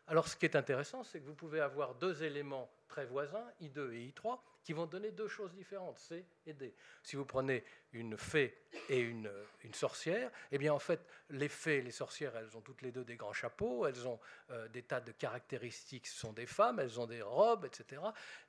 [0.07, 3.91] Alors ce qui est intéressant, c'est que vous pouvez avoir deux éléments très voisins, I2
[3.93, 6.75] et I3, qui vont donner deux choses différentes, C et D.
[7.01, 8.55] Si vous prenez une fée
[8.89, 9.29] et une,
[9.73, 13.03] sorcière, eh bien en fait, les fées et les sorcières, elles ont toutes les deux
[13.03, 14.19] des grands chapeaux, elles ont
[14.51, 18.01] euh, des tas de caractéristiques, ce sont des femmes, elles ont des robes, etc.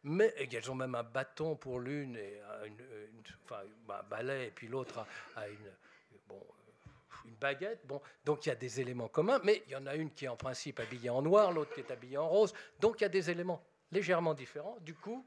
[0.04, 2.40] Mais elles ont même un bâton pour l'une, et
[3.44, 5.06] enfin, un balai, et puis l'autre
[5.37, 5.72] a, une...
[6.28, 6.42] Bon,
[7.26, 7.86] une baguette.
[7.86, 10.24] Bon, donc il y a des éléments communs, mais il y en a une qui
[10.24, 12.52] est en principe habillée en noir, l'autre qui est habillée en rose.
[12.80, 14.78] Donc il y a des éléments légèrement différents.
[14.80, 15.26] Du coup,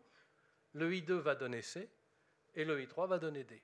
[0.73, 1.89] le I2 va donner C
[2.55, 3.61] et le I3 va donner D.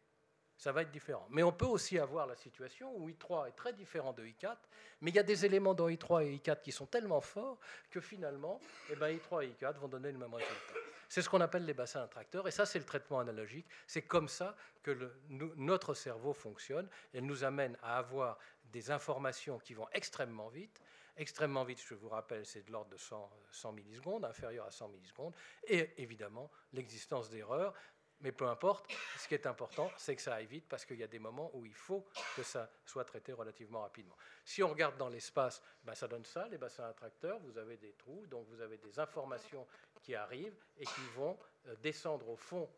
[0.57, 1.27] Ça va être différent.
[1.29, 4.55] Mais on peut aussi avoir la situation où I3 est très différent de I4,
[5.01, 7.59] mais il y a des éléments dans I3 et I4 qui sont tellement forts
[7.91, 10.73] que finalement, eh ben, I3 et I4 vont donner le même résultat.
[11.09, 13.67] C'est ce qu'on appelle les bassins attracteurs, et ça c'est le traitement analogique.
[13.85, 16.89] C'est comme ça que notre cerveau fonctionne.
[17.13, 18.39] Elle nous amène à avoir
[18.71, 20.81] des informations qui vont extrêmement vite.
[21.17, 24.89] Extrêmement vite, je vous rappelle, c'est de l'ordre de 100, 100 millisecondes, inférieur à 100
[24.89, 25.33] millisecondes,
[25.65, 27.73] et évidemment l'existence d'erreurs.
[28.21, 31.03] Mais peu importe, ce qui est important, c'est que ça aille vite parce qu'il y
[31.03, 34.15] a des moments où il faut que ça soit traité relativement rapidement.
[34.43, 37.93] Si on regarde dans l'espace, ben ça donne ça, les bassins attracteurs, vous avez des
[37.93, 39.67] trous, donc vous avez des informations
[40.01, 42.69] qui arrivent et qui vont euh, descendre au fond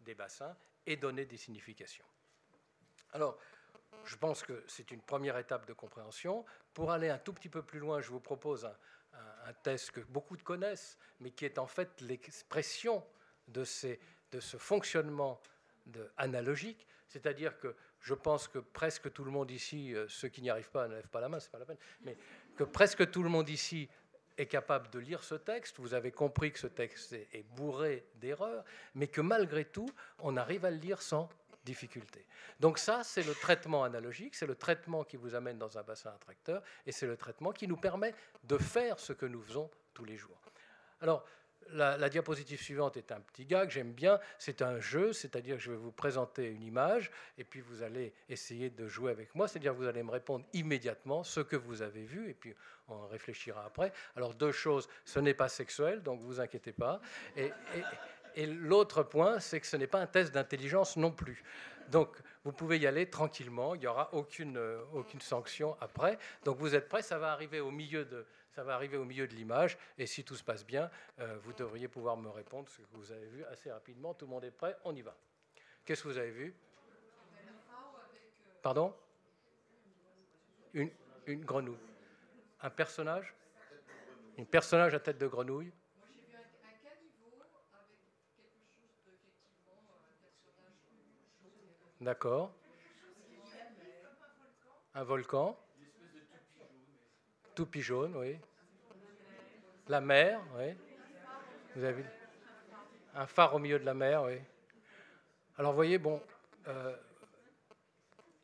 [0.00, 2.04] des bassins et donner des significations.
[3.12, 3.38] Alors,
[4.04, 6.44] je pense que c'est une première étape de compréhension.
[6.74, 10.36] Pour aller un tout petit peu plus loin, je vous propose un, test que beaucoup
[10.36, 13.04] connaissent, mais qui est en fait l'expression
[13.48, 13.64] de,
[14.32, 15.40] de ce fonctionnement
[16.16, 16.86] analogique.
[17.08, 20.70] C'est-à-dire que je pense que presque tout le monde ici, euh, ceux qui n'y arrivent
[20.70, 22.16] pas ne lèvent pas la main, c'est pas la peine, mais
[22.56, 23.88] que presque tout le monde ici
[24.38, 28.64] est capable de lire ce texte, vous avez compris que ce texte est bourré d'erreurs,
[28.94, 29.90] mais que malgré tout,
[30.20, 31.28] on arrive à le lire sans
[31.64, 32.24] difficulté.
[32.58, 36.10] Donc ça, c'est le traitement analogique, c'est le traitement qui vous amène dans un bassin
[36.10, 38.14] attracteur, et c'est le traitement qui nous permet
[38.44, 40.40] de faire ce que nous faisons tous les jours.
[41.02, 41.24] Alors,
[41.72, 44.18] la, diapositive suivante est un petit que j'aime bien.
[44.38, 48.12] C'est un jeu, c'est-à-dire que je vais vous présenter une image et puis vous allez
[48.28, 51.82] essayer de jouer avec moi, c'est-à-dire que vous allez me répondre immédiatement ce que vous
[51.82, 52.54] avez vu et puis
[52.88, 53.92] on réfléchira après.
[54.16, 57.00] Alors deux choses, ce n'est pas sexuel, donc vous inquiétez pas.
[57.36, 57.50] Et,
[58.36, 61.42] et l'autre point, c'est que ce n'est pas un test d'intelligence non plus.
[61.90, 66.18] Donc, vous pouvez y aller tranquillement, il n'y aura aucune, euh, aucune sanction après.
[66.44, 69.26] Donc, vous êtes prêts, ça va arriver au milieu de, ça va arriver au milieu
[69.26, 72.82] de l'image, et si tout se passe bien, euh, vous devriez pouvoir me répondre ce
[72.82, 74.14] que vous avez vu assez rapidement.
[74.14, 75.16] Tout le monde est prêt, on y va.
[75.84, 76.54] Qu'est-ce que vous avez vu?
[78.62, 78.94] Pardon?
[80.74, 80.90] Une,
[81.26, 81.78] une grenouille.
[82.60, 83.34] Un personnage?
[84.38, 85.72] Un personnage à tête de grenouille?
[92.00, 92.52] D'accord.
[94.94, 95.58] Un volcan.
[97.54, 98.38] Toupie jaune, oui.
[99.88, 100.74] La mer, oui.
[101.74, 102.04] Vous avez
[103.14, 104.38] un phare au milieu de la mer, oui.
[105.58, 106.22] Alors, vous voyez, bon,
[106.68, 106.96] euh,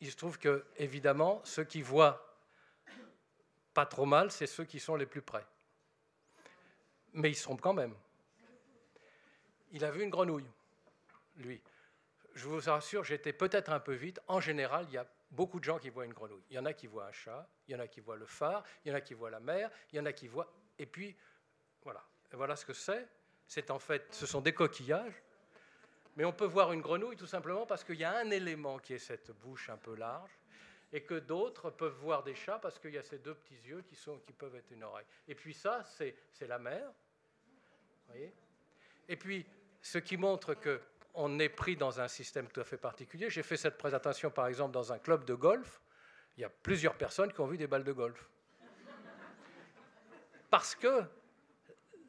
[0.01, 2.23] il se trouve que, évidemment, ceux qui voient
[3.73, 5.45] pas trop mal, c'est ceux qui sont les plus près.
[7.13, 7.95] Mais ils se trompent quand même.
[9.71, 10.49] Il a vu une grenouille,
[11.37, 11.61] lui.
[12.33, 14.19] Je vous assure, j'étais peut-être un peu vite.
[14.27, 16.43] En général, il y a beaucoup de gens qui voient une grenouille.
[16.49, 18.25] Il y en a qui voient un chat, il y en a qui voient le
[18.25, 20.51] phare, il y en a qui voient la mer, il y en a qui voient.
[20.79, 21.15] Et puis,
[21.83, 22.03] voilà.
[22.31, 23.07] voilà ce que c'est.
[23.47, 25.23] C'est en fait, ce sont des coquillages.
[26.15, 28.93] Mais on peut voir une grenouille tout simplement parce qu'il y a un élément qui
[28.93, 30.31] est cette bouche un peu large.
[30.93, 33.81] et que d'autres peuvent voir des chats parce qu'il y a ces deux petits yeux
[33.81, 35.05] qui, sont, qui peuvent être une oreille.
[35.27, 36.89] Et puis ça, c'est la mer.
[38.07, 38.33] Voyez?
[39.09, 39.45] Et puis,
[39.81, 40.53] ce qui montre
[41.17, 43.27] qu'on est pris dans un système tout à fait particulier.
[43.31, 45.81] J'ai fait cette présentation, par exemple, dans un club de golf.
[46.37, 48.29] Il y a plusieurs personnes qui ont vu des balles de golf.
[50.51, 51.01] Parce que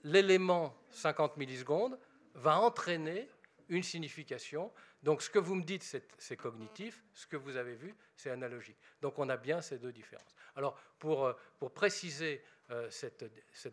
[0.04, 1.98] l'élément 50 millisecondes
[2.34, 3.30] va entraîner
[3.70, 4.70] une signification.
[5.02, 8.76] Donc ce que vous me dites, c'est cognitif, ce que vous avez vu, c'est analogique.
[9.00, 10.36] Donc on a bien ces deux différences.
[10.54, 11.34] Alors pour, euh,
[11.74, 13.24] préciser euh, cette,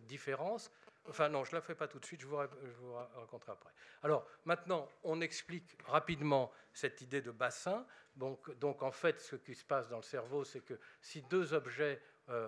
[0.06, 0.72] différence,
[1.08, 3.72] enfin non, je ne la fais pas tout de suite, je vous, raconterai après.
[4.04, 7.86] Alors maintenant, on explique rapidement cette idée de bassin.
[8.16, 11.54] Donc, donc en fait, ce qui se passe dans le cerveau, c'est que si deux
[11.54, 12.48] objets euh,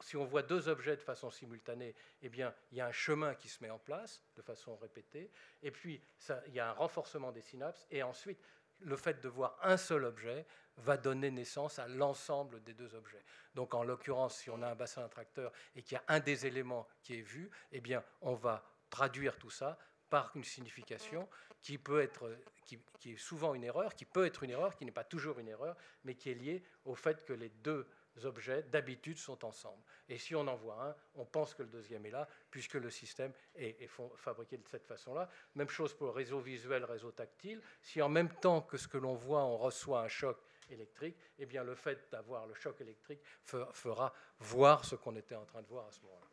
[0.00, 3.34] si on voit deux objets de façon simultanée, eh bien, il y a un chemin
[3.34, 5.30] qui se met en place de façon répétée,
[5.62, 6.02] et puis
[6.46, 8.40] il y a un renforcement des synapses, et ensuite,
[8.80, 10.46] le fait de voir un seul objet
[10.78, 13.24] va donner naissance à l'ensemble des deux objets.
[13.54, 16.46] Donc, en l'occurrence, si on a un bassin attracteur et qu'il y a un des
[16.46, 19.78] éléments qui est vu, eh bien, on va traduire tout ça
[20.10, 21.28] par une signification
[21.62, 22.30] qui peut être,
[22.64, 25.38] qui, qui est souvent une erreur, qui peut être une erreur, qui n'est pas toujours
[25.38, 27.88] une erreur, mais qui est liée au fait que les deux
[28.24, 29.82] objets d'habitude sont ensemble.
[30.08, 32.90] Et si on en voit un, on pense que le deuxième est là, puisque le
[32.90, 35.28] système est, fabriqué de cette façon-là.
[35.54, 37.60] Même chose pour le réseau visuel, réseau tactile.
[37.82, 40.38] Si en même temps que ce que l'on voit, on reçoit un choc
[40.70, 45.44] électrique, eh bien le fait d'avoir le choc électrique fera voir ce qu'on était en
[45.44, 46.26] train de voir à ce moment-là.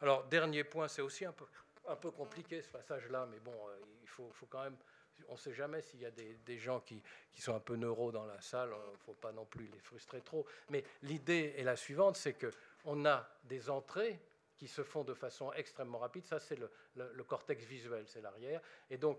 [0.00, 4.46] Alors, dernier point, c'est aussi un peu, compliqué ce passage-là, mais bon, euh, il faut
[4.48, 4.76] quand même
[5.28, 7.02] on ne sait jamais s'il y a des, gens qui,
[7.38, 10.20] sont un peu neuro dans la salle, il ne faut pas non plus les frustrer
[10.20, 10.46] trop.
[10.68, 14.20] Mais l'idée est la suivante, c'est qu'on a des entrées
[14.56, 16.26] qui se font de façon extrêmement rapide.
[16.26, 16.58] Ça, c'est
[16.94, 18.60] le, cortex visuel, c'est l'arrière.
[18.90, 19.18] Et donc,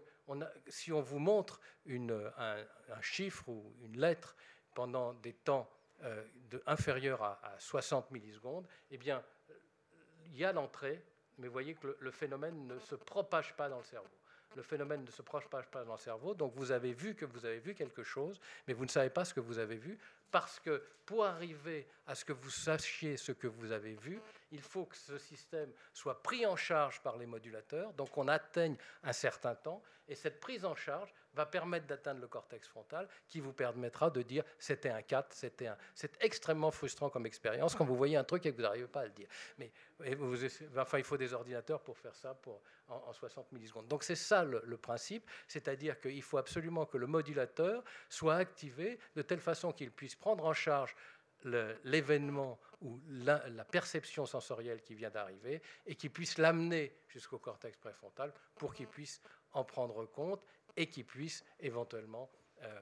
[0.68, 2.58] si on vous montre un,
[3.02, 4.36] chiffre ou une lettre
[4.76, 5.68] pendant des temps
[6.04, 6.24] euh,
[6.68, 9.24] inférieurs à, 60 millisecondes, eh bien,
[10.28, 11.04] il y a l'entrée,
[11.40, 14.10] mais vous voyez que le phénomène ne se propage pas dans le cerveau
[14.56, 16.34] le phénomène ne se propage pas dans le cerveau.
[16.34, 19.26] Donc vous avez vu que vous avez vu quelque chose, mais vous ne savez pas
[19.26, 19.98] ce que vous avez vu,
[20.30, 24.20] parce que pour arriver à ce que vous sachiez ce que vous avez vu,
[24.52, 28.76] il faut que ce système soit pris en charge par les modulateurs, donc on atteigne
[29.04, 33.40] un certain temps, et cette prise en charge va permettre d'atteindre le cortex frontal, qui
[33.40, 35.78] vous permettra de dire c'était un 4, c'était un.
[35.96, 39.02] C'est extrêmement frustrant comme expérience quand vous voyez un truc et que vous n'arrivez pas
[39.02, 39.30] à le dire.
[39.58, 39.72] Mais
[40.16, 40.36] vous,
[40.78, 42.38] enfin, il faut des ordinateurs pour faire ça
[42.90, 43.88] en, 60 millisecondes.
[43.88, 49.22] Donc c'est ça le principe, c'est-à-dire qu'il faut absolument que le modulateur soit activé de
[49.22, 50.94] telle façon qu'il puisse prendre en charge
[51.46, 58.34] l'événement ou la, perception sensorielle qui vient d'arriver et qui puisse l'amener jusqu'au cortex préfrontal
[58.56, 59.22] pour qu'il puisse
[59.54, 60.44] en prendre compte
[60.76, 62.32] et qu'il puisse éventuellement
[62.64, 62.82] euh,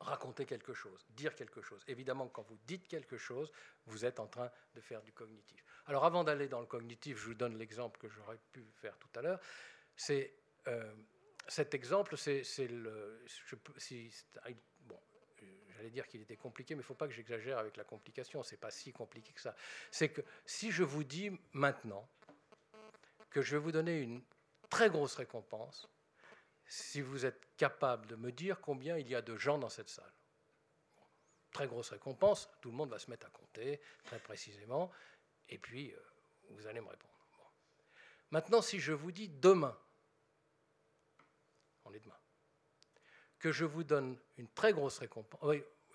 [0.00, 1.82] raconter quelque chose, dire quelque chose.
[1.86, 3.50] Évidemment, quand vous dites quelque chose,
[3.86, 5.64] vous êtes en train de faire du cognitif.
[5.86, 9.08] Alors avant d'aller dans le cognitif, je vous donne l'exemple que j'aurais pu faire tout
[9.14, 9.40] à l'heure.
[9.96, 10.34] C'est
[10.68, 10.94] euh,
[11.48, 13.24] cet exemple, c'est le,
[15.76, 18.42] J'allais dire qu'il était compliqué, mais il ne faut pas que j'exagère avec la complication.
[18.42, 19.54] Ce n'est pas si compliqué que ça.
[19.90, 22.08] C'est que si je vous dis maintenant
[23.30, 24.22] que je vais vous donner une
[24.70, 25.88] très grosse récompense,
[26.66, 29.90] si vous êtes capable de me dire combien il y a de gens dans cette
[29.90, 30.12] salle.
[31.52, 34.90] Très grosse récompense, tout le monde va se mettre à compter très précisément,
[35.48, 36.00] et puis euh,
[36.50, 37.12] vous allez me répondre.
[38.30, 39.78] Maintenant, si je vous dis demain,
[41.84, 42.18] on est demain
[43.38, 45.40] que je vous donne une très grosse récompense,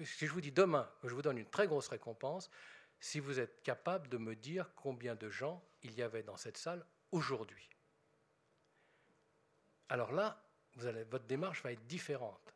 [0.03, 2.49] si je vous dis demain que je vous donne une très grosse récompense,
[2.99, 6.57] si vous êtes capable de me dire combien de gens il y avait dans cette
[6.57, 7.69] salle aujourd'hui.
[9.89, 10.41] Alors là,
[10.75, 12.55] votre démarche va être différente,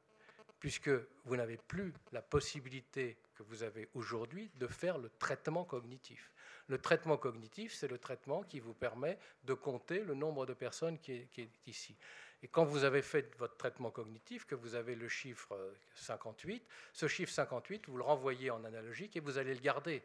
[0.60, 0.90] puisque
[1.26, 6.32] vous n'avez plus la possibilité que vous avez aujourd'hui de faire le traitement cognitif.
[6.68, 10.98] Le traitement cognitif, c'est le traitement qui vous permet de compter le nombre de personnes
[11.00, 11.98] qui est, qui est ici.
[12.46, 15.58] Et quand vous avez fait votre traitement cognitif, que vous avez le chiffre
[15.96, 20.04] 58, ce chiffre 58, vous le renvoyez en analogique et vous allez le garder.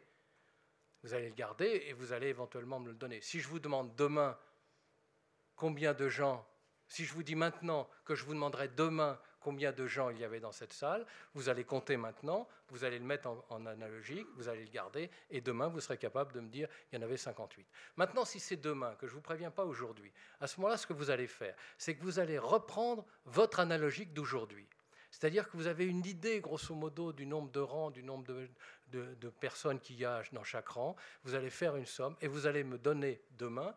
[1.03, 3.21] Vous allez le garder et vous allez éventuellement me le donner.
[3.21, 4.39] Si je vous demande demain
[5.55, 6.43] combien de gens,
[6.87, 10.23] si je vous dis maintenant que je vous demanderai demain combien de gens il y
[10.23, 11.05] avait dans cette salle.
[11.33, 15.41] Vous allez compter maintenant, vous allez le mettre en, analogique, vous allez le garder, et
[15.41, 17.67] demain, vous serez capable de me dire il y en avait 58.
[17.97, 20.87] Maintenant, si c'est demain, que je ne vous préviens pas aujourd'hui, à ce moment-là, ce
[20.87, 24.67] que vous allez faire, c'est que vous allez reprendre votre analogique d'aujourd'hui.
[25.09, 28.49] C'est-à-dire que vous avez une idée, grosso modo, du nombre de rangs, du nombre de,
[29.15, 30.95] de personnes qu'il y a dans chaque rang.
[31.23, 33.75] Vous allez faire une somme et vous allez me donner demain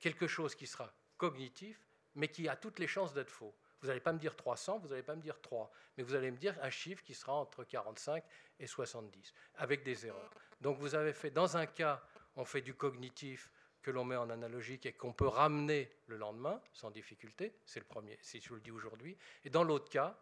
[0.00, 1.80] quelque chose qui sera cognitif,
[2.14, 3.54] mais qui a toutes les chances d'être faux.
[3.80, 6.30] Vous n'allez pas me dire 300, vous n'allez pas me dire 3, mais vous allez
[6.30, 8.24] me dire un chiffre qui sera entre 45
[8.58, 10.30] et 70, avec des erreurs.
[10.60, 12.02] Donc vous avez fait, dans un cas,
[12.36, 13.50] on fait du cognitif
[13.82, 17.86] que l'on met en analogique et qu'on peut ramener le lendemain sans difficulté, c'est le
[17.86, 20.18] premier, si je vous le dis aujourd'hui, et dans l'autre cas,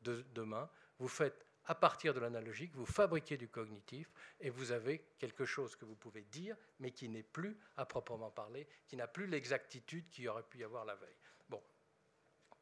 [0.00, 4.98] de demain, vous faites à partir de l'analogique, vous fabriquez du cognitif et vous avez
[5.18, 9.06] quelque chose que vous pouvez dire, mais qui n'est plus à proprement parler, qui n'a
[9.06, 11.16] plus l'exactitude qu'il aurait pu y avoir la veille.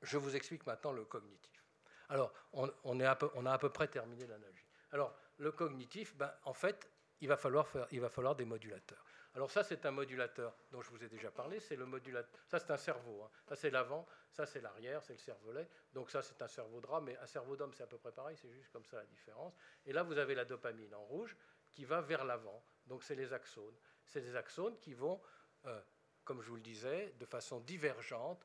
[0.02, 1.62] Je vous explique maintenant le cognitif.
[2.08, 4.66] Alors, on, a à peu près terminé l'analogie.
[4.90, 6.90] Alors, le cognitif, ben, en fait,
[7.20, 9.02] il va, falloir faire, il va falloir des modulateurs.
[9.34, 11.58] Alors ça, c'est un modulateur dont je vous ai déjà parlé.
[11.58, 12.38] C'est le modulateur.
[12.46, 13.22] Ça, c'est un cerveau.
[13.22, 13.30] Hein.
[13.48, 14.06] Ça, c'est l'avant.
[14.30, 15.02] Ça, c'est l'arrière.
[15.02, 15.68] C'est le cervelet.
[15.94, 18.36] Donc ça, c'est un cerveau de mais un cerveau d'homme, c'est à peu près pareil.
[18.36, 19.56] C'est juste comme ça la différence.
[19.86, 21.34] Et là, vous avez la dopamine en rouge
[21.72, 22.62] qui va vers l'avant.
[22.86, 23.76] Donc c'est les axones.
[24.04, 25.18] C'est des axones qui vont,
[25.64, 25.80] euh,
[26.24, 28.44] comme je vous le disais, de façon divergente,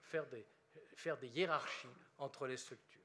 [0.00, 0.46] faire des,
[0.94, 3.00] faire des hiérarchies entre les structures.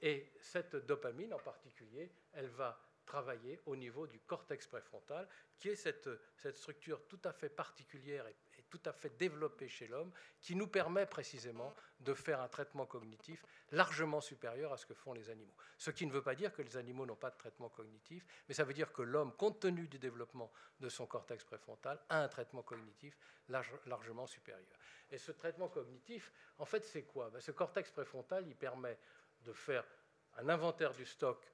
[0.00, 5.76] Et cette dopamine en particulier, elle va travailler au niveau du cortex préfrontal, qui est
[5.76, 8.36] cette, cette structure tout à fait particulière et,
[8.70, 13.44] tout à fait développée chez l'homme, qui nous permet précisément de faire un traitement cognitif
[13.70, 15.54] largement supérieur à ce que font les animaux.
[15.78, 18.54] Ce qui ne veut pas dire que les animaux n'ont pas de traitement cognitif, mais
[18.54, 20.50] ça veut dire que l'homme, compte tenu du développement
[20.80, 24.78] de son cortex préfrontal, a un traitement cognitif largement supérieur.
[25.10, 27.30] Et ce traitement cognitif, en fait, c'est quoi?
[27.30, 28.98] Ben, Ce cortex préfrontal, il permet
[29.42, 29.84] de faire
[30.38, 31.44] un inventaire du stock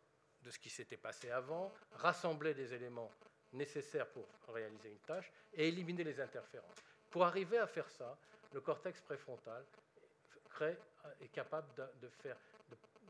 [0.42, 3.10] de ce qui s'était passé avant, rassembler des éléments
[3.52, 6.76] nécessaires pour réaliser une tâche et éliminer les interférences.
[7.12, 8.16] Pour arriver à faire ça,
[8.52, 9.62] le cortex préfrontal
[11.20, 11.68] est capable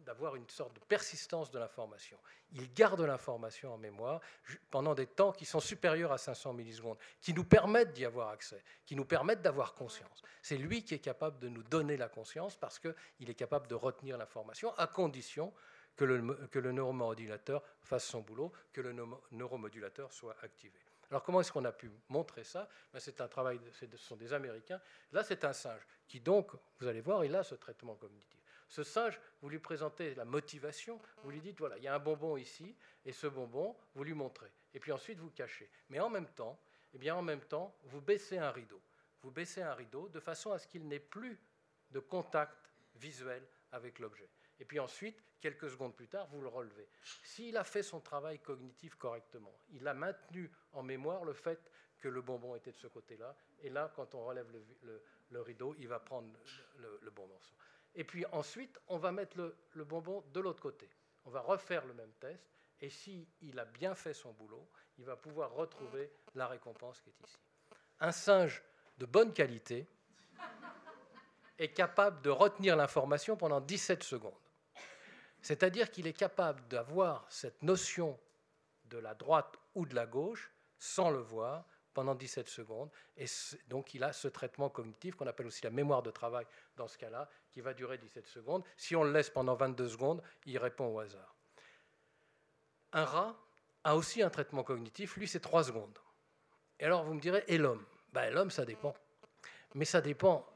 [0.05, 2.19] d'avoir une sorte de persistance de l'information.
[2.53, 4.21] Il garde l'information en mémoire
[4.71, 8.63] pendant des temps qui sont supérieurs à 500 millisecondes, qui nous permettent d'y avoir accès,
[8.85, 10.23] qui nous permettent d'avoir conscience.
[10.43, 13.77] C'est lui qui est capable de nous donner la conscience parce qu'il est capable de
[13.77, 15.53] retenir l'information à condition
[15.95, 18.93] que le, que le neuromodulateur fasse son boulot, que le
[19.31, 20.81] neuromodulateur soit activé.
[21.13, 22.67] Alors comment est-ce qu'on a pu montrer ça?
[22.91, 24.81] Ben, C'est un travail, ce sont des Américains.
[25.13, 28.41] Là, c'est un singe qui donc, vous allez voir, il a ce traitement cognitif.
[28.67, 31.99] Ce singe, vous lui présentez la motivation, vous lui dites, voilà, il y a un
[31.99, 34.51] bonbon ici, et ce bonbon, vous lui montrez.
[34.73, 35.69] Et puis ensuite, vous cachez.
[35.91, 36.59] Mais en même temps,
[36.95, 38.81] eh bien, en même temps, vous baissez un rideau.
[39.21, 41.39] Vous baissez un rideau de façon à ce qu'il n'ait plus
[41.91, 44.31] de contact visuel avec l'objet.
[44.63, 46.89] Et puis ensuite, quelques secondes plus tard, vous le relevez.
[47.25, 52.07] S'il a fait son travail cognitif correctement, il a maintenu en mémoire le fait que
[52.07, 54.47] le bonbon était de ce côté-là, et là, quand on relève
[54.83, 56.33] le, rideau, il va prendre
[56.79, 57.57] le bon morceau.
[57.97, 60.89] Et puis ensuite, on va mettre le, bonbon de l'autre côté.
[61.25, 62.49] On va refaire le même test.
[62.81, 67.27] Et s'il a bien fait son boulot, il va pouvoir retrouver la récompense qui est
[67.27, 67.39] ici.
[67.99, 68.63] Un singe
[68.99, 69.89] de bonne qualité
[71.59, 74.33] est capable de retenir l'information pendant 17 secondes.
[75.43, 78.19] C'est-à-dire qu'il est capable d'avoir cette notion
[78.87, 81.65] de la droite ou de la gauche sans le voir
[81.95, 82.91] pendant 17 secondes.
[83.17, 83.27] Et
[83.69, 86.97] donc il a ce traitement cognitif qu'on appelle aussi la mémoire de travail dans ce
[86.99, 88.65] cas-là, qui va durer 17 secondes.
[88.77, 91.35] Si on le laisse pendant 22 secondes, il répond au hasard.
[92.93, 93.37] Un rat
[93.85, 95.99] a aussi un traitement cognitif, lui c'est 3 secondes.
[96.79, 97.85] Et alors vous me direz, et l'homme?
[98.13, 98.95] Ben, L'homme, ça dépend.
[99.75, 100.47] Mais ça dépend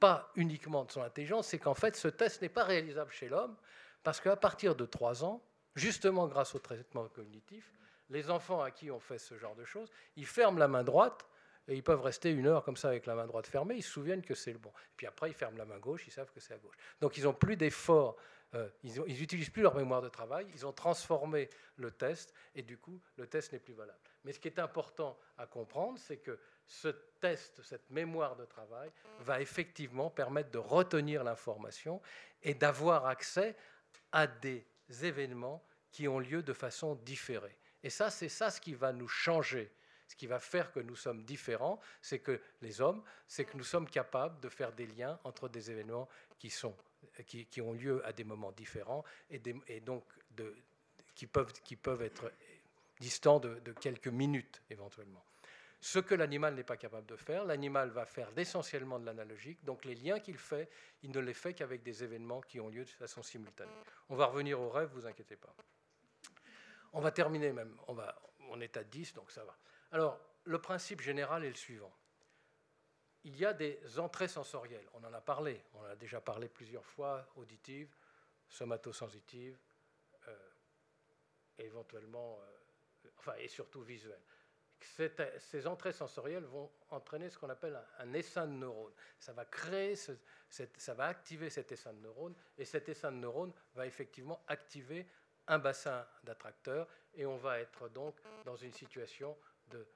[0.00, 3.56] pas uniquement de son intelligence, c'est qu'en fait ce test n'est pas réalisable chez l'homme,
[4.04, 5.42] parce qu'à partir de 3 ans,
[5.74, 7.72] justement grâce au traitement cognitif,
[8.10, 11.26] les enfants à qui on fait ce genre de choses, ils ferment la main droite
[11.66, 13.90] et ils peuvent rester une heure comme ça avec la main droite fermée, ils se
[13.90, 14.68] souviennent que c'est le bon.
[14.68, 16.76] Et puis après, ils ferment la main gauche, ils savent que c'est à gauche.
[17.00, 18.16] Donc ils n'ont plus d'efforts,
[18.54, 22.76] euh, ils n'utilisent plus leur mémoire de travail, ils ont transformé le test et du
[22.76, 23.98] coup, le test n'est plus valable.
[24.24, 26.88] Mais ce qui est important à comprendre, c'est que ce
[27.20, 28.90] test, cette mémoire de travail,
[29.20, 32.00] va effectivement permettre de retenir l'information
[32.42, 33.56] et d'avoir accès
[34.12, 34.64] à des
[35.02, 37.56] événements qui ont lieu de façon différée.
[37.82, 39.70] Et ça, c'est ça ce qui va nous changer.
[40.06, 43.64] Ce qui va faire que nous sommes différents, c'est que les hommes, c'est que nous
[43.64, 46.76] sommes capables de faire des liens entre des événements qui, sont,
[47.26, 49.40] qui, qui ont lieu à des moments différents et,
[49.80, 50.54] donc de,
[51.14, 52.30] qui, peuvent, qui peuvent être
[53.00, 55.24] distants de quelques minutes éventuellement.
[55.84, 59.84] Ce que l'animal n'est pas capable de faire, l'animal va faire essentiellement de l'analogique, donc
[59.84, 60.70] les liens qu'il fait,
[61.02, 63.70] il ne les fait qu'avec des événements qui ont lieu de façon simultanée.
[64.08, 65.54] On va revenir au rêve, vous inquiétez pas.
[66.94, 68.18] On va terminer même, on, va,
[68.48, 69.58] on est à 10, donc ça va.
[69.92, 71.94] Alors, le principe général est le suivant.
[73.24, 76.48] Il y a des entrées sensorielles, on en a parlé, on en a déjà parlé
[76.48, 77.94] plusieurs fois, auditives,
[78.48, 79.58] somatosensitives,
[80.28, 80.48] euh,
[81.58, 84.24] éventuellement, euh, enfin, et surtout visuelles.
[84.80, 88.92] Ces entrées sensorielles vont entraîner ce qu'on appelle un, essaim de neurones.
[89.18, 93.52] Ça va créer, ça va activer cet essaim de neurones, et cet essaim de neurones
[93.74, 95.06] va effectivement activer
[95.46, 99.36] un bassin d'attracteurs, et on va être donc dans une situation
[99.68, 99.86] de,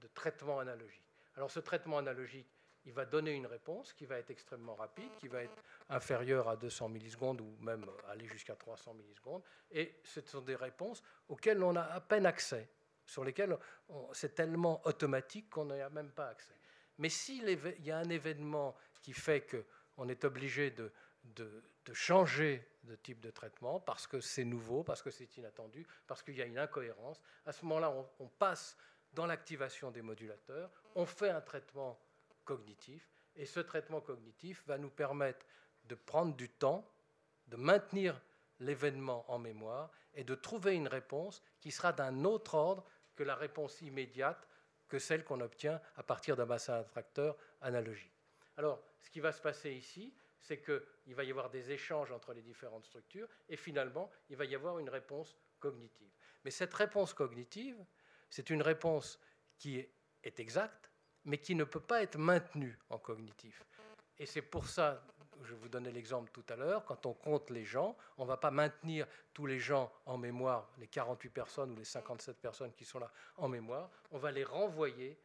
[0.00, 1.02] de traitement analogique.
[1.36, 2.48] Alors ce traitement analogique,
[2.84, 6.56] il va donner une réponse qui va être extrêmement rapide, qui va être inférieure à
[6.56, 9.42] 200 millisecondes ou même aller jusqu'à 300 millisecondes.
[9.70, 12.68] Et ce sont des réponses auxquelles on a à peine accès
[13.08, 13.58] sur lesquels
[14.12, 16.54] c'est tellement automatique qu'on n'y a même pas accès.
[16.98, 17.48] Mais s'il
[17.80, 19.46] y a un événement qui fait
[19.96, 20.92] qu'on est obligé de,
[21.92, 26.36] changer de type de traitement parce que c'est nouveau, parce que c'est inattendu, parce qu'il
[26.36, 28.76] y a une incohérence, à ce moment-là, on passe
[29.14, 31.98] dans l'activation des modulateurs, on fait un traitement
[32.44, 35.46] cognitif, et ce traitement cognitif va nous permettre
[35.84, 36.84] de prendre du temps,
[37.46, 38.20] de maintenir
[38.60, 42.84] l'événement en mémoire et de trouver une réponse qui sera d'un autre ordre
[43.18, 44.48] que la réponse immédiate
[44.86, 48.14] que celle qu'on obtient à partir d'un bassin attracteur analogique.
[48.56, 52.32] Alors, ce qui va se passer ici, c'est qu'il va y avoir des échanges entre
[52.32, 56.12] les différentes structures et finalement, il va y avoir une réponse cognitive.
[56.44, 57.84] Mais cette réponse cognitive,
[58.30, 59.18] c'est une réponse
[59.56, 60.92] qui est exacte,
[61.24, 63.64] mais qui ne peut pas être maintenue en cognitif.
[64.16, 65.04] Et c'est pour ça,
[65.44, 68.36] je vous donnais l'exemple tout à l'heure, quand on compte les gens, on ne va
[68.36, 72.84] pas maintenir tous les gens en mémoire, les 48 personnes ou les 57 personnes qui
[72.84, 75.18] sont là en mémoire, on va les renvoyer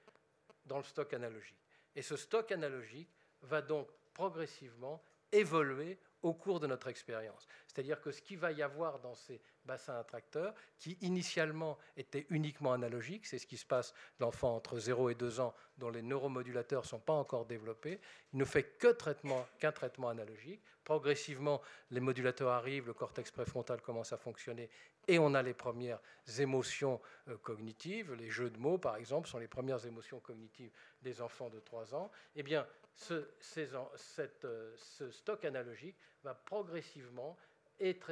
[0.66, 1.58] dans le stock analogique.
[1.96, 3.10] Et ce stock analogique
[3.42, 5.02] va donc progressivement
[5.34, 7.48] évoluer au cours de notre expérience.
[7.68, 12.72] C'est-à-dire que ce qu'il va y avoir dans ces bassins attracteurs, qui initialement étaient uniquement
[12.72, 16.84] analogiques, c'est ce qui se passe l'enfant entre 0 et 2 ans dont les neuromodulateurs
[16.84, 18.00] ne sont pas encore développés,
[18.32, 20.62] il ne fait que traitement, qu'un traitement analogique.
[20.86, 21.62] Progressivement,
[21.92, 24.70] les modulateurs arrivent, le cortex préfrontal commence à fonctionner
[25.08, 26.00] et on a les premières
[26.40, 28.14] émotions euh, cognitives.
[28.14, 30.72] Les jeux de mots, par exemple, sont les premières émotions cognitives
[31.02, 32.12] des enfants de 3 ans.
[32.36, 32.66] Eh bien,
[32.96, 33.28] ce,
[33.58, 37.38] euh, ce stock analogique va progressivement
[37.80, 38.12] être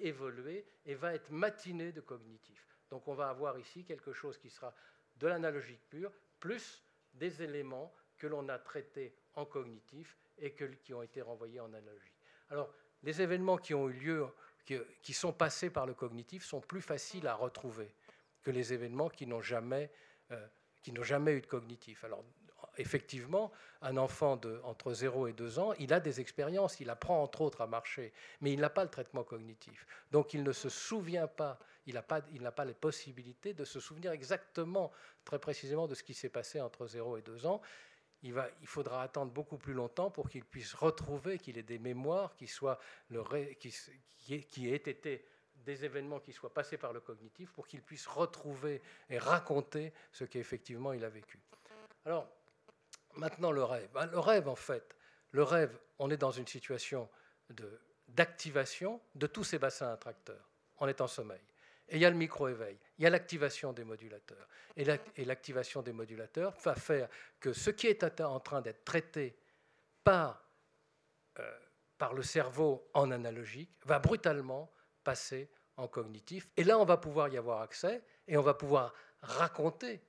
[0.00, 2.66] évolué et va être matiné de cognitif.
[2.90, 4.74] Donc on va avoir ici quelque chose qui sera
[5.16, 6.84] de l'analogique pure, plus
[7.14, 12.12] des éléments que l'on a traités en cognitif et qui ont été renvoyés en analogie.
[12.50, 12.72] Alors,
[13.02, 14.26] les événements qui ont eu lieu,
[15.02, 17.94] qui, sont passés par le cognitif, sont plus faciles à retrouver
[18.42, 19.90] que les événements qui n'ont jamais,
[20.30, 20.46] euh,
[21.02, 22.04] jamais eu de cognitif.
[22.04, 22.24] Alors,
[22.78, 23.52] effectivement,
[23.82, 27.42] un enfant de, entre 0 et 2 ans, il a des expériences, il apprend entre
[27.42, 29.86] autres à marcher, mais il n'a pas le traitement cognitif.
[30.10, 34.12] Donc il ne se souvient pas, il n'a pas, pas les possibilités de se souvenir
[34.12, 34.90] exactement,
[35.24, 37.60] très précisément, de ce qui s'est passé entre 0 et 2 ans.
[38.22, 41.78] Il, va, il, faudra attendre beaucoup plus longtemps pour qu'il puisse retrouver, qu'il ait des
[41.78, 42.78] mémoires qui, soient
[43.10, 43.22] le
[43.54, 43.74] qui,
[44.46, 45.26] qui aient été
[45.64, 50.24] des événements qui soient passés par le cognitif pour qu'il puisse retrouver et raconter ce
[50.24, 51.40] qu'effectivement il a vécu.
[52.04, 52.28] Alors,
[53.16, 53.88] Maintenant, le rêve.
[53.92, 54.96] Ben, le rêve, en fait,
[55.30, 57.08] le rêve, on est dans une situation
[58.08, 60.50] d'activation de, tous ces bassins attracteurs.
[60.78, 61.40] On est en sommeil.
[61.88, 64.48] Et il y a le micro-éveil, il y a l'activation des modulateurs.
[64.76, 67.08] Et l'activation des modulateurs va faire
[67.40, 69.36] que ce qui est en train d'être traité
[70.02, 70.48] par,
[71.38, 71.58] euh,
[71.98, 76.48] par le cerveau en analogique va brutalement passer en cognitif.
[76.56, 80.00] Et là, on va pouvoir y avoir accès et on va pouvoir raconter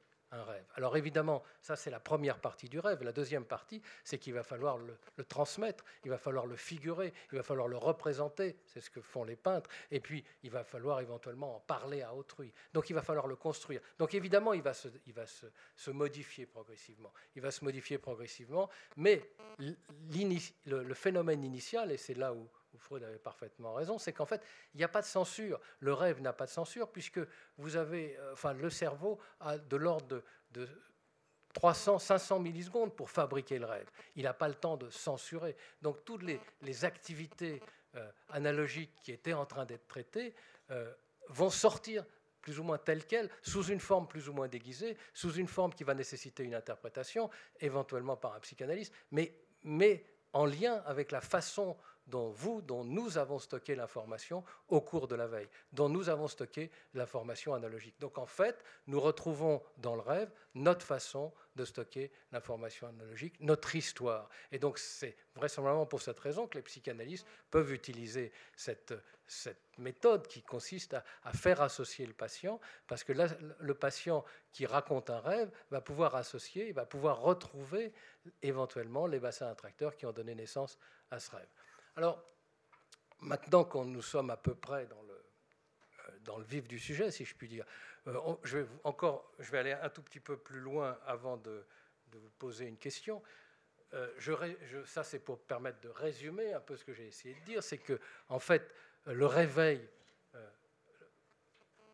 [0.43, 0.65] rêve.
[0.75, 3.03] Alors évidemment, ça c'est la première partie du rêve.
[3.03, 7.38] La deuxième partie, c'est qu'il va falloir le, transmettre, il va falloir le figurer, il
[7.38, 10.99] va falloir le représenter, c'est ce que font les peintres, et puis il va falloir
[10.99, 12.53] éventuellement en parler à autrui.
[12.73, 13.81] Donc il va falloir le construire.
[13.97, 17.13] Donc évidemment, il va se, modifier progressivement.
[17.36, 19.29] Il va se modifier progressivement, mais
[19.59, 24.41] le, le phénomène initial, et c'est là où Freud avait parfaitement raison, c'est qu'en fait,
[24.73, 25.59] il n'y a pas de censure.
[25.80, 27.19] Le rêve n'a pas de censure puisque
[27.57, 30.21] vous avez, euh, enfin, le cerveau a de l'ordre
[30.51, 30.67] de,
[31.53, 33.89] 300, 500 millisecondes pour fabriquer le rêve.
[34.15, 35.55] Il n'a pas le temps de censurer.
[35.82, 37.61] Donc toutes les, activités
[37.95, 40.36] euh, analogiques qui étaient en train d'être traitées
[40.71, 40.93] euh,
[41.30, 42.05] vont sortir
[42.41, 45.73] plus ou moins telles quelles, sous une forme plus ou moins déguisée, sous une forme
[45.73, 51.21] qui va nécessiter une interprétation, éventuellement par un psychanalyste, mais, mais en lien avec la
[51.21, 51.76] façon
[52.08, 56.28] dont vous, dont nous avons stocké l'information au cours de la veille, dont nous avons
[56.28, 57.95] stocké l'information analogique.
[57.99, 63.76] Donc en fait, nous retrouvons dans le rêve notre façon de stocker l'information analogique, notre
[63.76, 64.30] histoire.
[64.51, 68.93] Et donc c'est vraisemblablement pour cette raison que les psychanalystes peuvent utiliser cette,
[69.78, 75.10] méthode qui consiste à, à, faire associer le patient, parce que le patient qui raconte
[75.10, 77.91] un rêve va pouvoir associer, va pouvoir retrouver
[78.41, 80.78] éventuellement les bassins attracteurs qui ont donné naissance
[81.10, 81.47] à ce rêve.
[81.95, 82.21] Alors,
[83.21, 87.11] maintenant qu'on nous sommes à peu près dans le, euh, dans le vif du sujet,
[87.11, 87.65] si je puis dire.
[88.07, 91.65] Euh, je, vais encore, je vais aller un tout petit peu plus loin avant de,
[92.11, 93.21] vous poser une question.
[93.93, 94.09] Euh,
[94.85, 97.63] ça, c'est pour permettre de résumer un peu ce que j'ai essayé de dire.
[97.63, 98.73] C'est que, en fait,
[99.05, 99.85] le réveil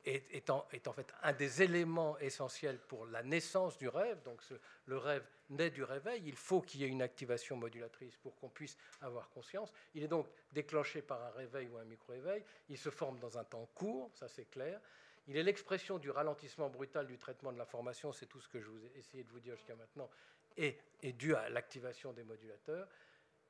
[0.05, 4.21] est, en, fait un des éléments essentiels pour la naissance du rêve.
[4.23, 4.41] Donc
[4.85, 6.21] le rêve naît du réveil.
[6.25, 9.71] Il faut qu'il y ait une activation modulatrice pour qu'on puisse avoir conscience.
[9.93, 12.43] Il est donc déclenché par un réveil ou un micro-réveil.
[12.69, 14.79] Il se forme dans un temps court, ça c'est clair.
[15.27, 18.67] Il est l'expression du ralentissement brutal du traitement de l'information, c'est tout ce que je
[18.67, 20.09] vous ai essayé de vous dire jusqu'à maintenant,
[20.57, 22.87] et est dû à l'activation des modulateurs.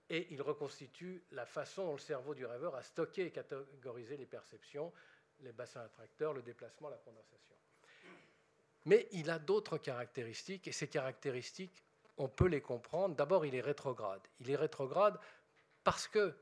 [0.09, 4.25] Et il reconstitue la façon dont le cerveau du rêveur a stocké et catégorisé les
[4.25, 4.91] perceptions
[5.41, 7.55] les bassins attracteurs, le déplacement, la condensation.
[8.85, 11.83] Mais il a d'autres caractéristiques, et ces caractéristiques,
[12.17, 13.15] on peut les comprendre.
[13.15, 14.21] D'abord, il est rétrograde.
[14.39, 15.19] Il est rétrograde
[15.83, 16.35] parce que,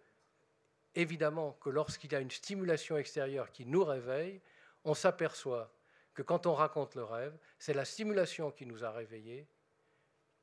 [0.96, 4.42] évidemment, que lorsqu'il y a une stimulation extérieure qui nous réveille,
[4.84, 5.72] on s'aperçoit
[6.14, 9.48] que quand on raconte le rêve, c'est la stimulation qui nous a réveillés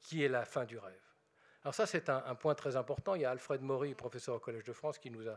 [0.00, 1.05] qui est la fin du rêve.
[1.66, 3.16] Alors ça, c'est un, point très important.
[3.16, 5.36] Il y a Alfred Maury, professeur au Collège de France, qui nous a,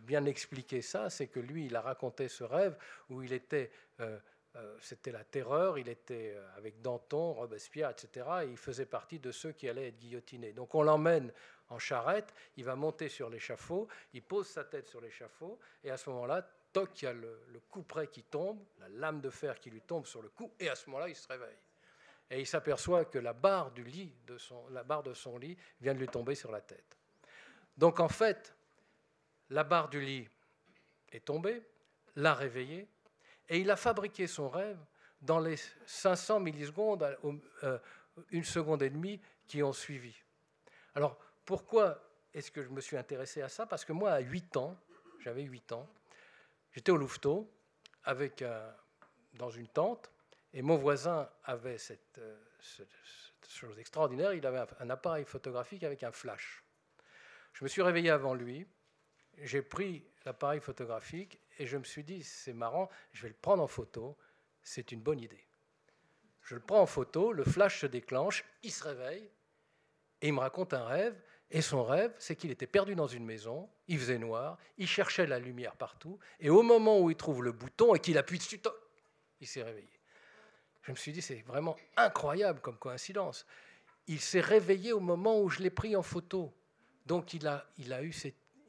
[0.00, 1.10] bien expliqué ça.
[1.10, 2.78] C'est que lui, il a raconté ce rêve
[3.10, 3.70] où il était...
[4.00, 4.18] Euh,
[4.54, 8.26] euh, c'était la terreur, il était euh, avec Danton, Robespierre, etc.
[8.44, 10.54] Et il faisait partie de ceux qui allaient être guillotinés.
[10.54, 11.30] Donc on l'emmène
[11.68, 15.98] en charrette, il va monter sur l'échafaud, il pose sa tête sur l'échafaud, et à
[15.98, 19.28] ce moment-là, toc, il y a le, le coup près qui tombe, la lame de
[19.28, 21.58] fer qui lui tombe sur le cou, et à ce moment-là, il se réveille
[22.30, 25.56] et il s'aperçoit que la barre, du lit de son, la barre de son lit
[25.80, 26.98] vient de lui tomber sur la tête.
[27.76, 28.54] Donc en fait,
[29.50, 30.28] la barre du lit
[31.12, 31.62] est tombée,
[32.16, 32.88] l'a réveillé,
[33.48, 34.78] et il a fabriqué son rêve
[35.20, 35.56] dans les
[35.86, 37.16] 500 millisecondes,
[37.62, 37.78] euh,
[38.30, 40.14] une seconde et demie qui ont suivi.
[40.94, 42.02] Alors pourquoi
[42.34, 43.66] est-ce que je me suis intéressé à ça?
[43.66, 44.76] Parce que moi, à 8 ans,
[45.20, 45.88] j'avais 8 ans,
[46.72, 47.50] j'étais au Louveteau,
[48.04, 48.44] avec
[49.34, 50.10] dans une tente,
[50.56, 52.34] et mon voisin avait cette, euh,
[53.46, 56.64] chose extraordinaire, il avait un appareil photographique avec un flash.
[57.52, 58.66] Je me suis réveillé avant lui,
[59.36, 63.62] j'ai pris l'appareil photographique et je me suis dit, c'est marrant, je vais le prendre
[63.62, 64.16] en photo,
[64.62, 65.46] c'est une bonne idée.
[66.40, 69.30] Je le prends en photo, le flash se déclenche, il se réveille
[70.22, 71.20] et il me raconte un rêve.
[71.50, 75.26] Et son rêve, c'est qu'il était perdu dans une maison, il faisait noir, il cherchait
[75.26, 78.60] la lumière partout, et au moment où il trouve le bouton et qu'il appuie dessus,
[79.38, 79.95] il s'est réveillé.
[80.86, 83.44] Je me suis dit, c'est vraiment incroyable comme coïncidence.
[84.06, 86.54] Il s'est réveillé au moment où je l'ai pris en photo.
[87.06, 88.12] Donc il a, il a eu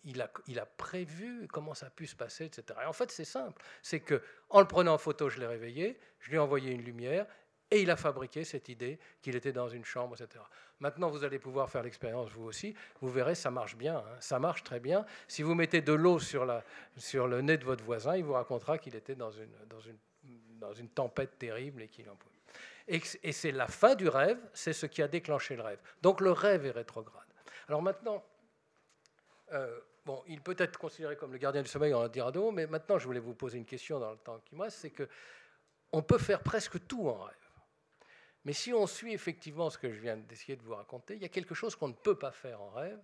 [0.03, 2.79] il a, il a, prévu comment ça a pu se passer, etc.
[2.81, 3.61] Et en fait, c'est simple.
[3.83, 6.81] C'est que en le prenant en photo, je l'ai réveillé, je lui ai envoyé une
[6.81, 7.27] lumière,
[7.69, 10.43] et il a fabriqué cette idée qu'il était dans une chambre, etc.
[10.79, 12.73] Maintenant, vous allez pouvoir faire l'expérience vous aussi.
[13.01, 13.97] Vous verrez, ça marche bien.
[13.97, 14.17] Hein.
[14.21, 15.05] Ça marche très bien.
[15.27, 16.47] Si vous mettez de l'eau sur,
[16.95, 19.97] sur le nez de votre voisin, il vous racontera qu'il était dans une, dans une
[20.57, 22.17] dans une tempête terrible et qu'il en
[22.87, 23.01] Et,
[23.31, 25.79] c'est la fin du rêve, c'est ce qui a déclenché le rêve.
[26.01, 27.27] Donc le rêve est rétrograde.
[27.67, 28.23] Alors maintenant,
[29.53, 32.53] euh, bon, il peut être considéré comme le gardien du sommeil, on en dira d'autres,
[32.53, 34.91] mais maintenant je voulais vous poser une question dans le temps qui me reste, c'est
[34.91, 35.07] que
[35.91, 37.35] on peut faire presque tout en rêve.
[38.47, 41.25] Mais si on suit effectivement ce que je viens d'essayer de vous raconter, il y
[41.25, 42.99] a quelque chose qu'on ne peut pas faire en rêve.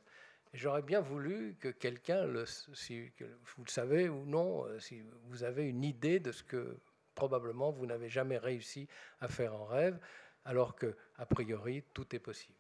[0.54, 3.12] J'aurais bien voulu que quelqu'un, si
[3.58, 6.78] vous le savez ou non, euh, si vous avez une idée de ce que
[7.16, 8.88] probablement vous n'avez jamais réussi
[9.22, 10.00] à faire en rêve,
[10.46, 12.58] alors que, a priori, tout est possible.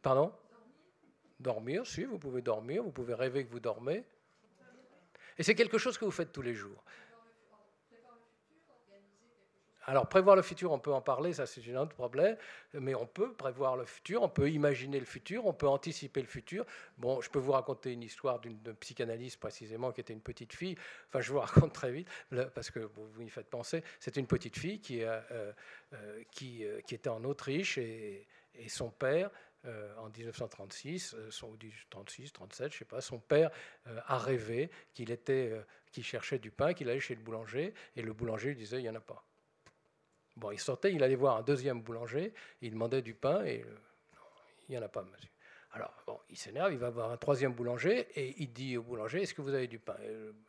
[0.00, 0.32] Pardon?
[1.38, 4.04] Dormir, si, vous pouvez dormir, vous pouvez rêver que vous dormez.
[5.38, 6.84] Et c'est quelque chose que vous faites tous les jours.
[9.84, 12.36] Alors prévoir le futur, on peut en parler, ça c'est un autre problème,
[12.74, 16.28] mais on peut prévoir le futur, on peut imaginer le futur, on peut anticiper le
[16.28, 16.64] futur.
[16.98, 20.76] Bon, je peux vous raconter une histoire d'une psychanalyste précisément qui était une petite fille,
[21.08, 22.08] enfin je vous raconte très vite,
[22.54, 25.52] parce que vous, vous y faites penser, c'est une petite fille qui, euh, euh,
[25.94, 28.26] euh, était en Autriche et,
[28.68, 29.30] son père
[29.98, 31.56] en 1936, son,
[31.88, 33.50] 36, 37, je sais pas, son père
[33.86, 35.52] a rêvé qu'il était,
[35.90, 38.82] qu'il cherchait du pain, qu'il allait chez le boulanger, et le boulanger lui disait il
[38.82, 39.24] n'y en a pas.
[40.36, 43.76] Bon, il sortait, il allait voir un deuxième boulanger, il demandait du pain et euh,
[44.68, 45.28] il n'y en a pas, monsieur.
[45.74, 49.22] Alors, bon, il s'énerve, il va voir un troisième boulanger et il dit au boulanger
[49.22, 49.96] Est-ce que vous avez du pain?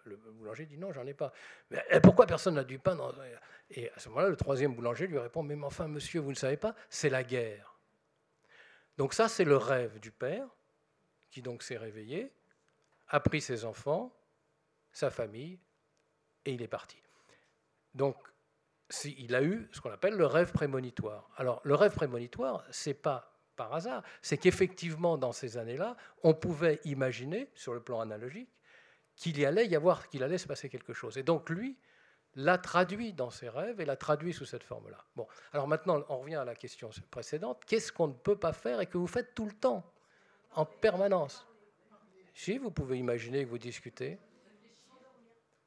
[0.03, 1.31] Le, boulanger dit Non, j'en ai pas.
[1.71, 2.97] Mais pourquoi personne n'a du pain
[3.71, 6.57] Et à ce moment-là, le troisième boulanger lui répond Mais enfin, monsieur, vous ne savez
[6.57, 7.73] pas, c'est la guerre.
[8.97, 10.45] Donc, ça, c'est le rêve du père
[11.31, 12.31] qui donc s'est réveillé,
[13.07, 14.13] a pris ses enfants,
[14.91, 15.57] sa famille
[16.45, 16.97] et il est parti.
[17.95, 18.17] Donc,
[19.05, 21.29] il a eu ce qu'on appelle le rêve prémonitoire.
[21.37, 26.79] Alors, le rêve prémonitoire, c'est pas par hasard, c'est qu'effectivement, dans ces années-là, on pouvait
[26.85, 28.49] imaginer, sur le plan analogique,
[29.15, 31.17] qu'il y allait y avoir, qu'il allait se passer quelque chose.
[31.17, 31.77] Et donc lui
[32.35, 35.05] l'a traduit dans ses rêves et l'a traduit sous cette forme-là.
[35.15, 37.63] Bon, alors maintenant, on revient à la question précédente.
[37.65, 39.83] Qu'est-ce qu'on ne peut pas faire et que vous faites tout le temps,
[40.55, 41.47] en permanence?
[42.33, 44.17] Si, vous pouvez imaginer que vous discutez.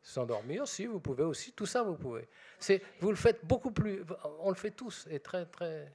[0.09, 1.53] S'endormir, si, vous pouvez aussi.
[1.53, 2.29] Tout ça, vous pouvez.
[2.61, 4.05] C'est, vous le faites beaucoup plus.
[4.39, 5.93] On le fait tous et très, très.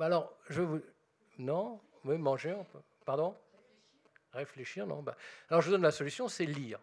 [0.00, 0.80] Alors, je vous.
[1.38, 2.80] Non Oui, manger, on peut.
[3.04, 3.36] Pardon?
[4.32, 5.14] Réfléchir, non ben,
[5.50, 6.80] Alors, je vous donne la solution c'est lire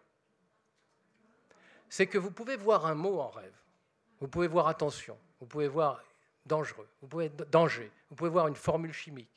[1.88, 3.54] c'est que vous pouvez voir un mot en rêve,
[4.20, 6.02] vous pouvez voir attention, vous pouvez voir
[6.44, 9.30] dangereux, vous pouvez danger, vous pouvez voir une formule chimique.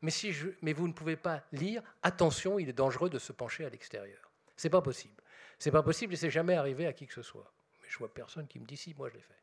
[0.00, 3.64] Mais, si mais vous ne pouvez pas lire attention, il est dangereux de se pencher
[3.64, 4.30] à l'extérieur.
[4.56, 5.21] C'est pas possible.
[5.62, 7.52] C'est pas possible et c'est jamais arrivé à qui que ce soit.
[7.80, 9.40] Mais je vois personne qui me dit si, moi je l'ai fait.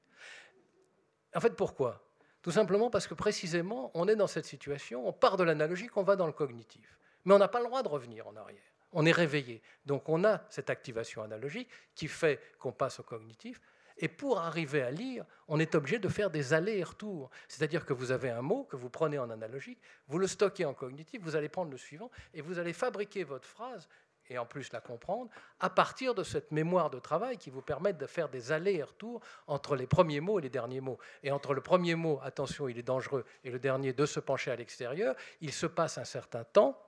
[1.34, 2.04] En fait, pourquoi?
[2.42, 6.04] Tout simplement parce que précisément, on est dans cette situation, on part de l'analogique, on
[6.04, 6.98] va dans le cognitif.
[7.26, 9.62] Mais on n'a pas le droit de revenir en arrière on est réveillé.
[9.86, 13.62] Donc on a cette activation analogique qui fait qu'on passe au cognitif.
[14.02, 17.30] Et pour arriver à lire, on est obligé de faire des allers et retours.
[17.50, 20.74] C'est-à-dire que vous avez un mot que vous prenez en analogique, vous le stockez en
[20.74, 23.90] cognitif, vous allez prendre le suivant et vous allez fabriquer votre phrase
[24.30, 27.94] et en plus la comprendre à partir de cette mémoire de travail qui vous permet
[27.94, 31.00] de faire des allers et retours entre les premiers mots et les derniers mots.
[31.24, 34.52] Et entre le premier mot, attention, il est dangereux, et le dernier, de se pencher
[34.52, 36.82] à l'extérieur, il se passe un certain temps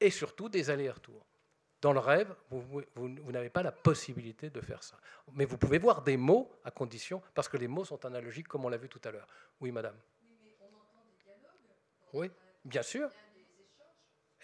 [0.00, 1.24] et surtout des allers-retours.
[1.80, 2.82] Dans le rêve, vous,
[3.30, 4.96] n'avez pas la possibilité de faire ça.
[5.32, 8.64] Mais vous pouvez voir des mots à condition, parce que les mots sont analogiques comme
[8.64, 9.28] on l'a vu tout à l'heure.
[9.60, 9.96] Oui, madame.
[12.12, 12.30] Oui,
[12.64, 13.10] bien sûr.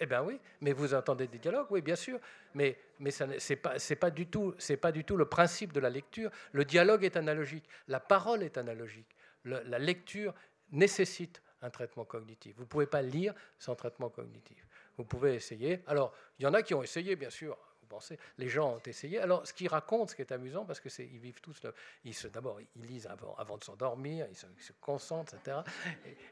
[0.00, 2.18] Eh bien oui, mais vous entendez des dialogues, oui, bien sûr.
[2.54, 6.30] Mais, mais ce n'est pas, du tout, pas du tout le principe de la lecture.
[6.52, 9.14] Le dialogue est analogique, la parole est analogique.
[9.44, 10.34] la lecture
[10.72, 12.54] nécessite un traitement cognitif.
[12.56, 14.66] Vous ne pouvez pas lire sans traitement cognitif.
[14.96, 15.82] Vous pouvez essayer.
[15.86, 17.56] Alors, il y en a qui ont essayé, bien sûr.
[17.80, 19.18] Vous pensez, les gens ont essayé.
[19.18, 21.60] Alors, ce qu'ils racontent, ce qui est amusant, parce que c'est, ils vivent tous,
[22.04, 25.58] ils se, d'abord, ils lisent avant, de s'endormir, ils se, concentrent, etc.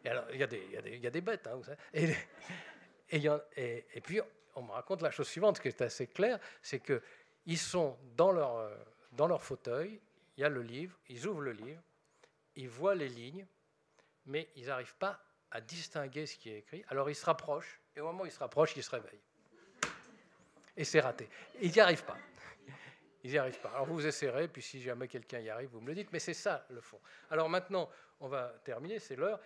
[0.04, 0.40] Et, alors, il
[1.00, 1.78] y a des bêtes, hein, vous savez.
[1.94, 2.14] Et,
[3.12, 4.20] et, puis,
[4.54, 7.02] on me raconte la chose suivante, qui est assez claire, c'est que
[7.46, 8.70] ils sont dans leur,
[9.12, 10.00] dans leur fauteuil,
[10.36, 11.82] il y a le livre, ils ouvrent le livre,
[12.56, 13.46] ils voient les lignes,
[14.26, 16.84] mais ils n'arrivent pas à distinguer ce qui est écrit.
[16.88, 19.20] Alors ils se rapprochent, et au moment où ils se rapprochent, ils se réveillent.
[20.76, 21.28] Et c'est raté.
[21.60, 22.16] Ils n'y arrivent pas.
[23.24, 23.70] Ils n'y arrivent pas.
[23.70, 26.34] Alors vous essayerez, puis si jamais quelqu'un y arrive, vous me le dites, mais c'est
[26.34, 27.00] ça le fond.
[27.30, 27.90] Alors maintenant,
[28.20, 29.38] on va terminer, c'est l'heure.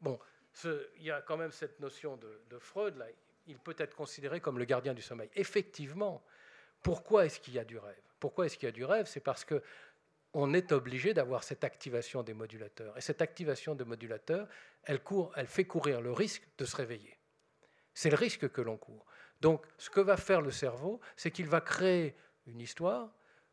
[0.00, 0.18] Bon,
[0.64, 3.06] il y a quand même cette notion de, Freud, là,
[3.46, 5.30] il peut être considéré comme le gardien du sommeil.
[5.34, 6.22] Effectivement,
[6.82, 7.96] pourquoi est-ce qu'il y a du rêve?
[8.20, 9.06] Pourquoi est-ce qu'il y a du rêve?
[9.06, 9.62] C'est parce que
[10.34, 12.96] on est obligé d'avoir cette activation des modulateurs.
[12.98, 14.46] Et cette activation des modulateurs,
[14.84, 15.00] elle
[15.46, 17.16] fait courir le risque de se réveiller.
[17.94, 19.06] C'est le risque que l'on court.
[19.40, 22.14] Donc, ce que va faire le cerveau, c'est qu'il va créer
[22.46, 23.10] une histoire,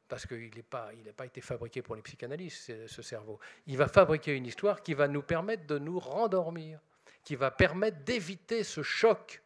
[0.08, 3.40] parce qu'il n'a pas, pas été fabriqué pour les psychanalystes, ce cerveau.
[3.68, 6.80] Il va fabriquer une histoire qui va nous permettre de nous rendormir,
[7.26, 9.42] qui va permettre d'éviter ce choc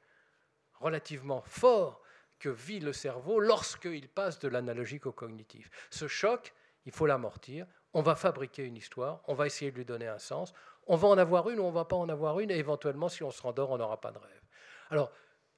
[0.80, 2.02] relativement fort
[2.38, 5.72] que vit le cerveau lorsqu'il passe de l'analogique au cognitif.
[5.90, 6.54] Ce choc,
[6.86, 7.66] il faut l'amortir.
[7.94, 10.54] On va fabriquer une histoire, on va essayer de lui donner un sens.
[10.88, 13.10] On va en avoir une ou on ne va pas en avoir une, et éventuellement,
[13.10, 14.42] si on se rendort, on n'aura pas de rêve.
[14.90, 15.12] Alors,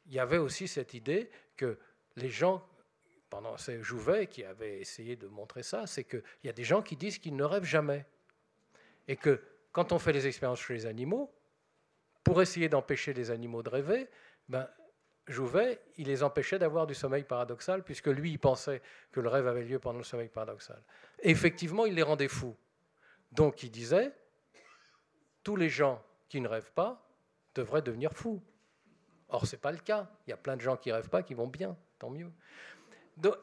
[0.06, 1.78] il y avait aussi cette idée que
[2.16, 2.66] les gens,
[3.30, 6.82] pendant ces Jouvet qui avait essayé de montrer ça, c'est qu'il y a des gens
[6.82, 8.06] qui disent qu'ils ne rêvent jamais.
[9.08, 9.42] Et que
[9.72, 11.34] quand on fait les expériences chez les animaux,
[12.24, 14.10] pour essayer d'empêcher les animaux de rêver,
[14.48, 14.68] ben,
[15.28, 19.48] Jouvet, il les empêchait d'avoir du sommeil paradoxal, puisque lui, il pensait que le rêve
[19.48, 20.82] avait lieu pendant le sommeil paradoxal.
[21.20, 22.56] Effectivement, il les rendait fous.
[23.32, 24.12] Donc, il disait,
[25.44, 27.08] tous les gens qui ne rêvent pas
[27.56, 28.42] devraient devenir fous.
[29.30, 30.10] Or, ce n'est pas le cas.
[30.28, 32.32] Il y a plein de gens qui ne rêvent pas qui vont bien, tant mieux.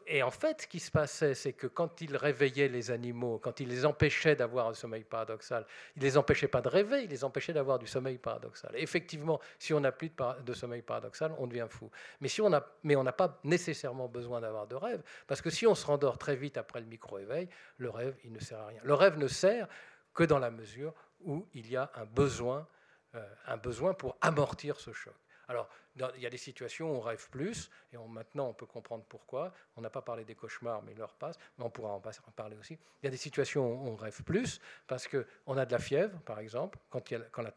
[0.07, 3.61] Et en fait, ce qui se passait, c'est que quand il réveillait les animaux, quand
[3.61, 5.67] il les empêchait d'avoir un sommeil paradoxal,
[5.97, 8.73] il les empêchait pas de rêver, il les empêchait d'avoir du sommeil paradoxal.
[8.75, 10.11] effectivement, si on n'a plus
[10.45, 11.91] de, sommeil paradoxal, on devient fou.
[12.21, 15.51] Mais, si on a, mais on n'a pas nécessairement besoin d'avoir de rêve, parce que
[15.51, 18.67] si on se rendort très vite après le micro-éveil, le rêve, il ne sert à
[18.67, 18.81] rien.
[18.83, 19.69] Le rêve ne sert
[20.15, 22.67] que dans la mesure où il y a un besoin,
[23.15, 25.15] euh, un besoin pour amortir ce choc.
[25.49, 25.69] Alors,
[26.17, 29.53] il y a des situations où on rêve plus, et maintenant on peut comprendre pourquoi.
[29.77, 32.01] On n'a pas parlé des cauchemars, mais l'heure passe, mais on pourra en,
[32.35, 32.79] parler aussi.
[33.03, 36.19] Il y a des situations où on rêve plus, parce qu'on a de la fièvre,
[36.21, 37.51] par exemple, quand, la,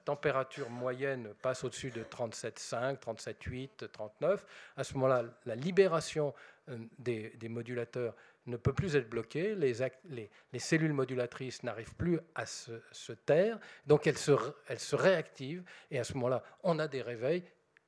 [0.00, 4.44] température moyenne passe au-dessus de 37,5, 37,8, 39,
[4.76, 6.34] à ce moment-là, la libération
[6.68, 8.14] euh, des modulateurs
[8.48, 9.74] ne peut plus être bloquée, les,
[10.52, 16.14] les, cellules modulatrices n'arrivent plus à se, taire, donc elles se, réactivent, et à ce
[16.14, 17.44] moment-là, on a des réveils,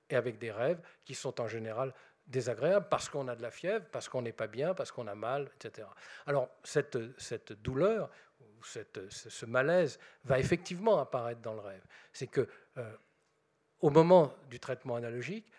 [0.09, 1.95] et avec des rêves qui sont en général
[2.27, 5.15] désagréable parce qu'on a de la fièvre, parce qu'on n'est pas bien, parce qu'on a
[5.15, 5.87] mal, etc.
[6.27, 6.97] Alors cette,
[7.63, 8.11] douleur,
[8.63, 11.83] ce malaise va effectivement apparaître dans le rêve.
[12.13, 12.93] C'est que euh,
[13.81, 15.51] au moment du traitement analogique,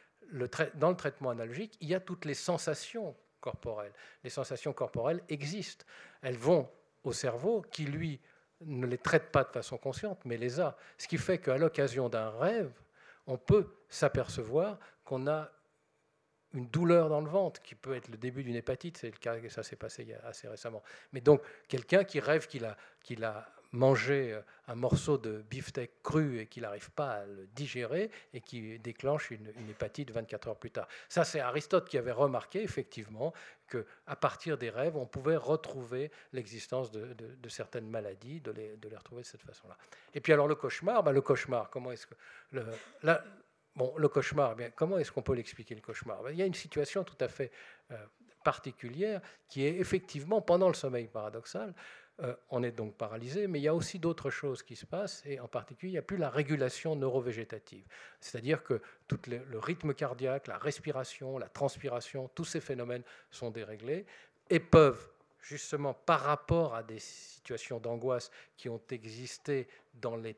[0.76, 3.92] dans le traitement analogique, il y a toutes les sensations corporelles.
[4.24, 5.86] Les sensations corporelles existent.
[6.22, 6.70] Elles vont
[7.04, 8.22] au cerveau qui, lui,
[8.62, 10.78] ne les traite pas de façon consciente, mais les a.
[10.98, 12.72] Ce qui fait qu'à l'occasion d'un rêve,
[13.28, 15.52] on peut s'apercevoir qu'on a
[16.54, 19.38] une douleur dans le ventre, qui peut être le début d'une hépatite, c'est le cas,
[19.50, 20.84] ça s'est passé assez récemment.
[21.14, 26.04] Mais donc, quelqu'un qui rêve qu'il a, qu'il a mangé euh, un morceau de beefsteak
[26.04, 30.60] cru et qu'il n'arrive pas à le digérer et qui déclenche une, hépatite 24 heures
[30.60, 30.88] plus tard.
[31.10, 33.34] Ça, c'est Aristote qui avait remarqué effectivement
[33.70, 37.16] qu'à partir des rêves, on pouvait retrouver l'existence de,
[37.50, 39.78] certaines maladies, de les, de les, retrouver de cette façon-là.
[40.14, 42.16] Et puis alors le cauchemar, ben, le cauchemar, comment est-ce que...
[42.52, 42.66] Le,
[43.76, 46.22] Bon, le cauchemar, bien, comment est-ce qu'on peut l'expliquer le cauchemar?
[46.24, 47.52] Ben, Il y a une situation tout à fait
[47.92, 47.96] euh,
[48.44, 51.74] particulière qui est effectivement pendant le sommeil paradoxal,
[52.24, 55.24] euh, on est donc paralysé, mais il y a aussi d'autres choses qui se passent,
[55.26, 57.84] et en particulier, il n'y a plus la régulation neurovégétative.
[58.20, 64.06] C'est-à-dire que tout le, rythme cardiaque, la respiration, la transpiration, tous ces phénomènes sont déréglés
[64.52, 65.10] et peuvent,
[65.42, 70.36] justement, par rapport à des situations d'angoisse qui ont existé dans les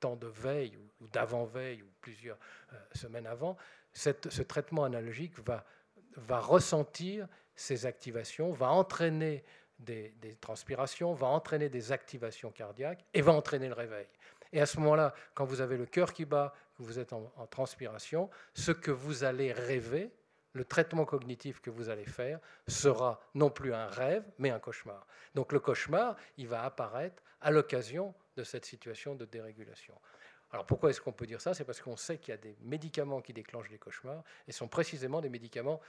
[0.00, 2.38] temps de veille ou, d'avant-veille ou plusieurs
[2.72, 3.56] euh, semaines avant,
[3.92, 9.44] ce traitement analogique va ressentir ces activations, va entraîner
[9.80, 14.06] des, transpirations, va entraîner des activations cardiaques et va entraîner le réveil.
[14.52, 17.32] Et à ce moment-là, quand vous avez le cœur qui bat, que vous êtes en,
[17.36, 20.10] en transpiration, ce que vous allez rêver,
[20.52, 25.06] le traitement cognitif que vous allez faire sera non plus un rêve, mais un cauchemar.
[25.34, 29.94] Donc le cauchemar, il va apparaître à l'occasion de cette situation de dérégulation.
[30.52, 31.54] Alors pourquoi est-ce qu'on peut dire ça?
[31.54, 34.68] C'est parce qu'on sait qu'il y a des médicaments qui déclenchent les cauchemars, et sont
[34.68, 35.80] précisément des médicaments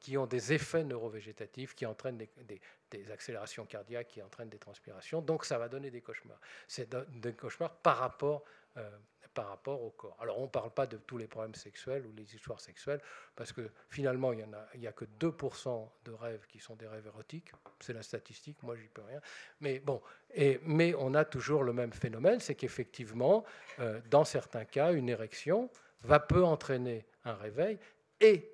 [0.00, 5.20] qui ont des effets neurovégétatifs, qui entraînent des, accélérations cardiaques, qui entraînent des transpirations.
[5.20, 6.40] Donc ça va donner des cauchemars.
[6.66, 8.44] C'est des cauchemars par rapport
[8.76, 8.90] euh,
[9.36, 10.16] par rapport au corps.
[10.18, 13.02] Alors on ne parle pas de tous les problèmes sexuels ou les histoires sexuelles,
[13.36, 14.46] parce que finalement, il
[14.78, 17.52] n'y a, a, que 2% de rêves qui sont des rêves érotiques.
[17.80, 19.20] C'est la statistique, moi j'y peux rien.
[19.60, 20.00] Mais bon,
[20.34, 23.44] et, mais on a toujours le même phénomène, c'est qu'effectivement,
[23.78, 25.70] euh, dans certains cas, une érection
[26.02, 27.78] va peu entraîner un réveil,
[28.20, 28.50] et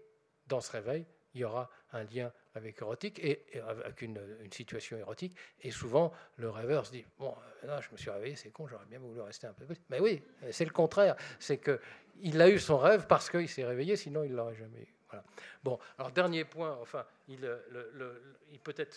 [0.48, 4.20] dans ce réveil, il y aura un lien avec érotique et, avec une,
[4.50, 5.36] situation érotique.
[5.62, 8.86] Et souvent, le rêveur se dit Bon, là, je me suis réveillé, c'est con, j'aurais
[8.86, 9.76] bien voulu rester un peu plus.
[9.88, 11.16] Mais oui, c'est le contraire.
[11.38, 14.80] C'est qu'il a eu son rêve parce qu'il s'est réveillé, sinon il ne l'aurait jamais
[14.80, 14.94] eu.
[15.12, 15.24] Voilà.
[15.62, 17.46] Bon, alors dernier point, enfin, il,
[18.50, 18.96] il peut-être,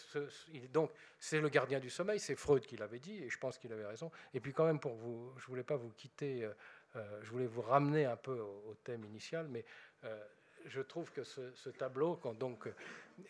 [0.71, 3.71] donc, c'est le gardien du sommeil, c'est Freud qui l'avait dit, et je pense qu'il
[3.73, 4.09] avait raison.
[4.33, 6.53] Et puis quand même, pour vous, je voulais pas vous quitter, euh,
[6.95, 9.65] euh, je voulais vous ramener un peu au, thème initial, mais
[10.05, 10.23] euh,
[10.65, 12.67] je trouve que ce, tableau, donc,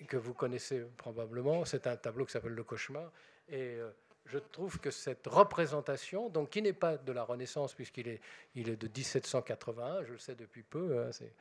[0.07, 3.11] que vous connaissez probablement, c'est un tableau qui s'appelle Le Cauchemar.
[3.49, 3.91] Et euh,
[4.25, 8.21] je trouve que cette représentation, donc, qui n'est pas de la Renaissance, puisqu'il est,
[8.55, 11.33] il est de 1781, je le sais depuis peu, hein, c'est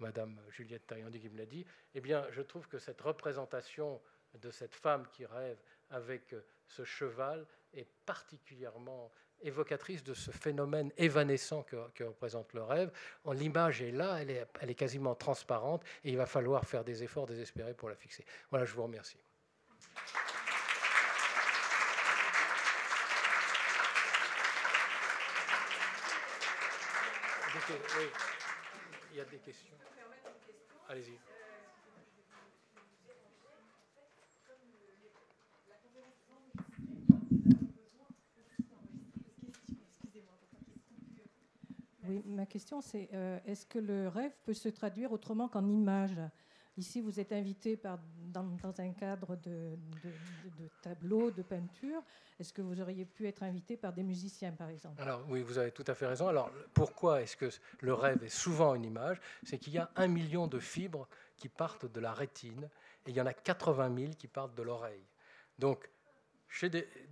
[0.00, 4.00] Madame Juliette Taillandi qui me l'a dit, eh bien, je trouve que cette représentation
[4.34, 5.58] de cette femme qui rêve
[5.90, 6.34] avec
[6.66, 9.10] ce cheval est particulièrement
[9.42, 12.90] évocatrice de ce phénomène évanescent que, représente le rêve.
[13.32, 17.02] L'image est là, elle est, elle est quasiment transparente, et il va falloir faire des
[17.02, 18.24] efforts désespérés pour la fixer.
[18.50, 19.18] Voilà, je vous remercie.
[29.12, 29.74] Il y a des questions.
[30.88, 31.35] Allez-y.
[42.08, 46.18] Oui, ma question c'est euh, est-ce que le rêve peut se traduire autrement qu'en image?
[46.78, 48.46] Ici, vous êtes invité par, dans,
[48.78, 52.02] un cadre de, de, tableau, de peinture.
[52.38, 55.00] Est-ce que vous auriez pu être invité par des musiciens, par exemple?
[55.00, 56.28] Alors oui, vous avez tout à fait raison.
[56.28, 57.48] Alors pourquoi est-ce que
[57.80, 59.18] le rêve est souvent une image?
[59.42, 62.68] C'est qu'il y a un million de fibres qui partent de la rétine
[63.06, 65.06] et il y en a 80 000 qui partent de l'oreille.
[65.58, 65.88] Donc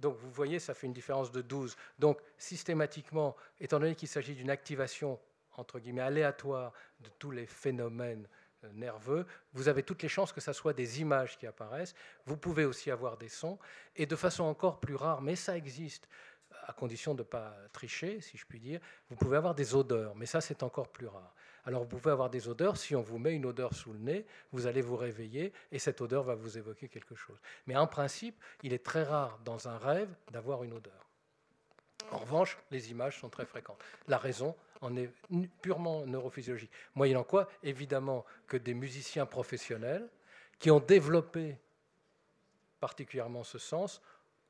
[0.01, 1.76] donc vous voyez, ça fait une différence de 12.
[1.99, 5.18] Donc systématiquement, étant donné qu'il s'agit d'une activation
[5.57, 8.26] entre guillemets aléatoire de tous les phénomènes
[8.64, 11.95] euh, nerveux, vous avez toutes les chances que ce soit des images qui apparaissent.
[12.26, 13.59] Vous pouvez aussi avoir des sons,
[13.95, 16.09] et de façon encore plus rare, mais ça existe,
[16.66, 20.14] à condition de ne pas tricher, si je puis dire, vous pouvez avoir des odeurs,
[20.16, 21.35] mais ça c'est encore plus rare.
[21.66, 24.26] Alors vous pouvez avoir des odeurs, si on vous met une odeur sous le nez,
[24.52, 27.38] vous allez vous réveiller et cette odeur va vous évoquer quelque chose.
[27.66, 31.08] Mais en principe, il est très rare dans un rêve d'avoir une odeur.
[32.10, 33.82] En revanche, les images sont très fréquentes.
[34.08, 35.10] La raison en est
[35.62, 36.70] purement neurophysiologique.
[36.94, 40.06] Moyennant quoi, évidemment, que des musiciens professionnels
[40.58, 41.56] qui ont développé
[42.78, 44.02] particulièrement ce sens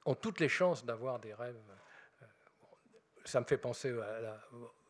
[0.05, 1.57] ont toutes les chances d'avoir des rêves.
[2.23, 2.27] Euh,
[3.25, 4.41] ça me fait penser à la,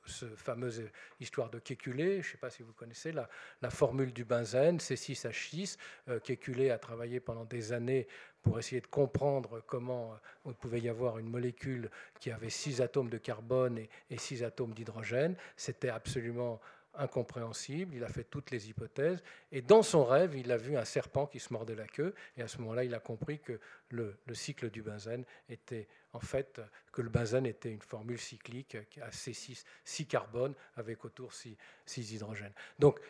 [0.07, 0.83] cette fameuse
[1.21, 3.29] histoire de Kekulé, je ne sais pas si vous connaissez la,
[3.71, 5.77] formule du benzène, C6H6.
[6.09, 8.07] Euh, Kekulé a travaillé pendant des années
[8.43, 11.91] pour essayer de comprendre comment euh, il pouvait y avoir une molécule
[12.21, 15.37] qui avait six atomes de carbone et, et six atomes d'hydrogène.
[15.57, 16.61] C'était absolument
[16.97, 19.23] incompréhensible, il a fait toutes les hypothèses,
[19.53, 22.43] et dans son rêve, il a vu un serpent qui se mordait la queue, et
[22.43, 23.59] à ce moment-là, il a compris que
[23.91, 26.61] le, cycle du benzène était, en fait,
[26.93, 32.15] que le benzène était une formule cyclique à C6, 6 carbones, avec autour 6, 6
[32.15, 32.55] hydrogènes.
[32.79, 33.01] Donc,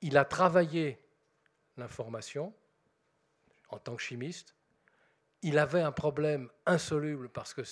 [0.00, 0.98] il a travaillé
[1.76, 2.52] l'information
[3.68, 4.54] en tant que chimiste,
[5.42, 7.62] il avait un problème insoluble parce que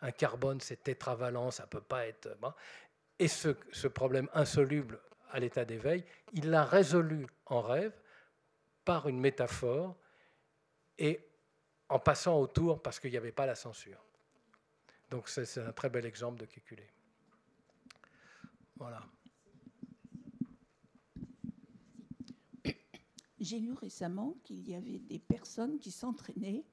[0.00, 2.34] un carbone, c'est tétravalent, ça ne peut pas être.
[3.20, 4.98] Et ce, problème insoluble
[5.30, 7.92] à l'état d'éveil, il l'a résolu en rêve
[8.82, 9.94] par une métaphore
[10.98, 11.28] et
[11.90, 14.02] en passant autour parce qu'il n'y avait pas la censure.
[15.10, 16.88] Donc c'est un très bel exemple de Kekulé.
[18.76, 19.02] Voilà.
[23.38, 26.64] J'ai lu récemment qu'il y avait des personnes qui s'entraînaient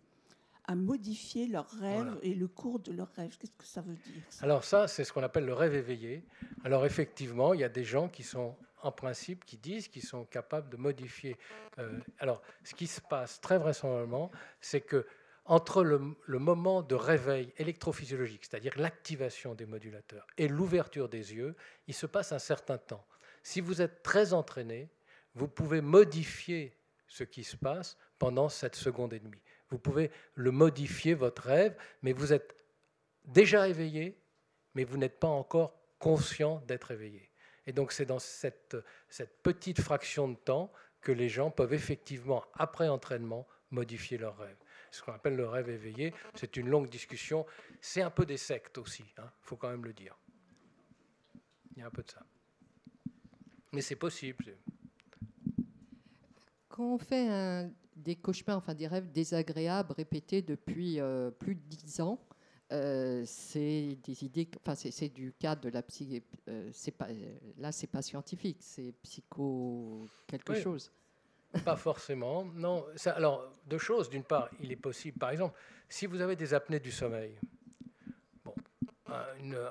[0.67, 3.37] à modifier leurs rêves et le cours de leurs rêves.
[3.39, 6.23] Qu'est-ce que ça veut dire Alors ça, c'est ce qu'on appelle le rêve éveillé.
[6.63, 10.25] Alors effectivement, il y a des gens qui sont en principe qui disent qu'ils sont
[10.25, 11.37] capables de modifier.
[11.79, 14.29] Euh, alors ce qui se passe très vraisemblablement,
[14.61, 15.07] c'est que
[15.45, 21.55] entre le, le, moment de réveil électrophysiologique, c'est-à-dire l'activation des modulateurs, et l'ouverture des yeux,
[21.87, 23.05] il se passe un certain temps.
[23.43, 24.89] Si vous êtes très entraîné,
[25.35, 26.75] vous pouvez modifier
[27.07, 29.39] ce qui se passe pendant cette seconde et demie
[29.69, 32.55] vous pouvez le modifier, votre rêve, mais vous êtes
[33.25, 34.17] déjà éveillé,
[34.75, 37.29] mais vous n'êtes pas encore conscient d'être éveillé.
[37.65, 38.77] Et donc c'est dans cette,
[39.43, 44.57] petite fraction de temps que les gens peuvent effectivement, après entraînement, modifier leur rêve.
[44.91, 47.45] Ce qu'on appelle le rêve éveillé, c'est une longue discussion.
[47.81, 50.17] C'est un peu des sectes aussi, il hein, faut quand même le dire.
[51.75, 52.25] Il y a un peu de ça.
[53.73, 54.57] Mais c'est possible.
[56.69, 61.61] Quand on fait un, des cauchemars, enfin des rêves désagréables répétés depuis euh, plus de
[61.61, 62.19] dix ans.
[62.73, 66.21] Euh, c'est des idées, enfin c'est du cadre de la psy.
[66.49, 67.07] Euh, c'est pas,
[67.57, 70.91] là, c'est pas scientifique, c'est psycho quelque chose.
[71.63, 72.85] Pas forcément, non.
[72.95, 74.09] Ça, alors, deux choses.
[74.09, 77.39] D'une part, il est possible, par exemple, si vous avez des apnées du sommeil,
[78.43, 78.53] bon,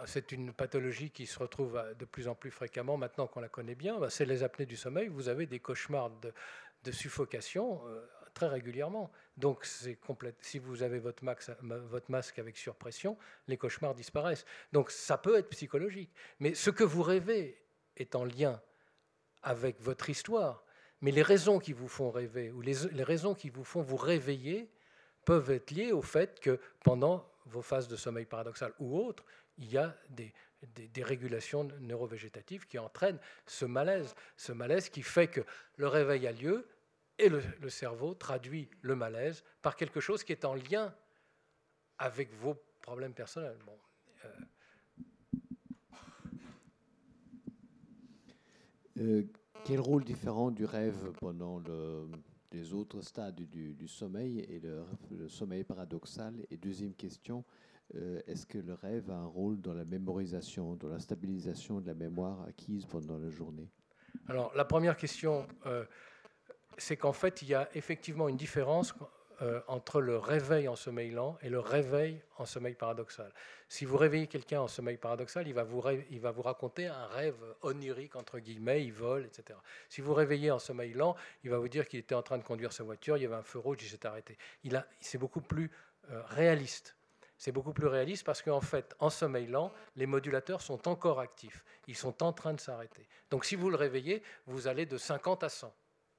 [0.06, 3.74] c'est une pathologie qui se retrouve de plus en plus fréquemment maintenant qu'on la connaît
[3.74, 3.98] bien.
[3.98, 5.08] Bah, c'est les apnées du sommeil.
[5.08, 6.32] Vous avez des cauchemars de,
[6.82, 7.82] de suffocation
[8.36, 9.10] très régulièrement.
[9.38, 11.24] Donc, si vous avez votre,
[11.62, 13.16] votre masque avec surpression,
[13.48, 14.44] les cauchemars disparaissent.
[14.72, 16.12] Donc, ça peut être psychologique.
[16.38, 17.60] Mais ce que vous rêvez
[17.96, 18.60] est en lien
[19.42, 20.64] avec votre histoire.
[21.00, 24.70] Mais les raisons qui vous font rêver ou les, raisons qui vous font vous réveiller
[25.24, 29.24] peuvent être liées au fait que pendant vos phases de sommeil paradoxal ou autres,
[29.56, 30.32] il y a des,
[31.02, 35.40] régulations neurovégétatives qui entraînent ce malaise, ce malaise qui fait que
[35.76, 36.66] le réveil a lieu,
[37.18, 40.94] et le, cerveau traduit le malaise par quelque chose qui est en lien
[41.98, 43.58] avec vos problèmes personnels.
[44.24, 44.28] Euh.
[48.98, 49.22] Euh,
[49.64, 52.06] quel rôle différent du rêve pendant le,
[52.52, 56.34] les autres stades du, sommeil et le, sommeil paradoxal?
[56.50, 57.44] Et deuxième question,
[57.94, 61.86] euh, est-ce que le rêve a un rôle dans la mémorisation, dans la stabilisation de
[61.86, 63.68] la mémoire acquise pendant la journée?
[64.28, 65.46] Alors la première question,
[66.78, 68.94] c'est qu'en fait, il y a effectivement une différence
[69.42, 73.30] euh, entre le réveil en sommeil lent et le réveil en sommeil paradoxal.
[73.68, 78.38] Si vous réveillez quelqu'un en sommeil paradoxal, il va, vous raconter un rêve onirique, entre
[78.38, 79.58] guillemets, il vole, etc.
[79.90, 82.44] Si vous réveillez en sommeil lent, il va vous dire qu'il était en train de
[82.44, 84.38] conduire sa voiture, il y avait un feu rouge, il s'est arrêté.
[85.00, 85.70] C'est beaucoup plus
[86.10, 86.96] euh, réaliste.
[87.36, 91.62] C'est beaucoup plus réaliste parce qu'en fait, en sommeil lent, les modulateurs sont encore actifs.
[91.88, 93.06] Ils sont en train de s'arrêter.
[93.28, 95.74] Donc si vous le réveillez, vous allez de 50 à 100.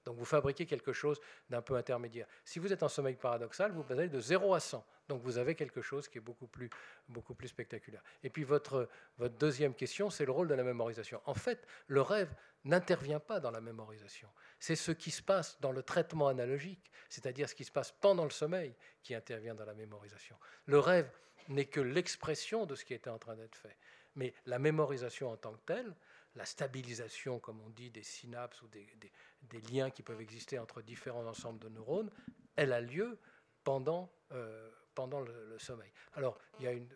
[0.07, 2.27] Donc vous fabriquez quelque chose d'un peu intermédiaire.
[2.45, 4.85] Si vous êtes en sommeil paradoxal, vous allez de 0 à 100.
[5.09, 6.69] Donc vous avez quelque chose qui est beaucoup plus,
[7.09, 8.01] beaucoup plus spectaculaire.
[8.23, 8.87] Et puis votre,
[9.17, 11.21] votre deuxième question, c'est le rôle de la mémorisation.
[11.25, 12.33] En fait, le rêve
[12.63, 14.29] n'intervient pas dans la mémorisation.
[14.61, 18.23] C'est ce qui se passe dans le traitement analogique, c'est-à-dire ce qui se passe pendant
[18.23, 20.37] le sommeil, qui intervient dans la mémorisation.
[20.67, 21.11] Le rêve
[21.49, 23.75] n'est que l'expression de ce qui était en train d'être fait.
[24.15, 25.93] Mais la mémorisation en tant que telle,
[26.37, 31.25] la stabilisation, comme on dit, des synapses ou des, liens qui peuvent exister entre différents
[31.25, 32.11] ensembles de neurones,
[32.55, 33.19] elle a lieu
[33.63, 35.91] pendant, euh, pendant le, sommeil.
[36.13, 36.87] Alors, il y a une,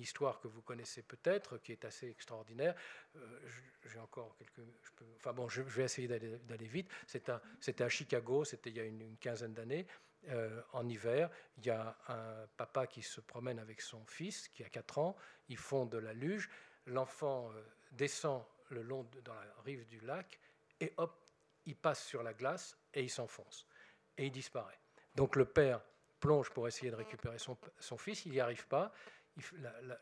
[0.00, 2.74] histoire que vous connaissez peut-être, qui est assez extraordinaire.
[3.84, 4.66] J'ai encore quelques...
[5.16, 6.90] enfin bon, je, vais essayer d'aller vite.
[7.06, 9.86] C'était à Chicago, c'était il y a une, quinzaine d'années.
[10.72, 14.68] en hiver, il y a un papa qui se promène avec son fils, qui a
[14.68, 15.16] 4 ans.
[15.48, 16.50] Ils font de la luge.
[16.86, 17.52] L'enfant
[17.92, 20.38] descend le long de, dans la rive du lac
[20.80, 21.16] et hop,
[21.66, 23.66] il passe sur la glace et il s'enfonce.
[24.18, 24.78] Et il disparaît.
[25.14, 25.80] Donc le père
[26.20, 28.92] plonge pour essayer de récupérer son, son fils, il n'y arrive pas.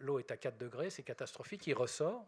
[0.00, 2.26] L'eau est à 4 degrés, c'est catastrophique, il ressort.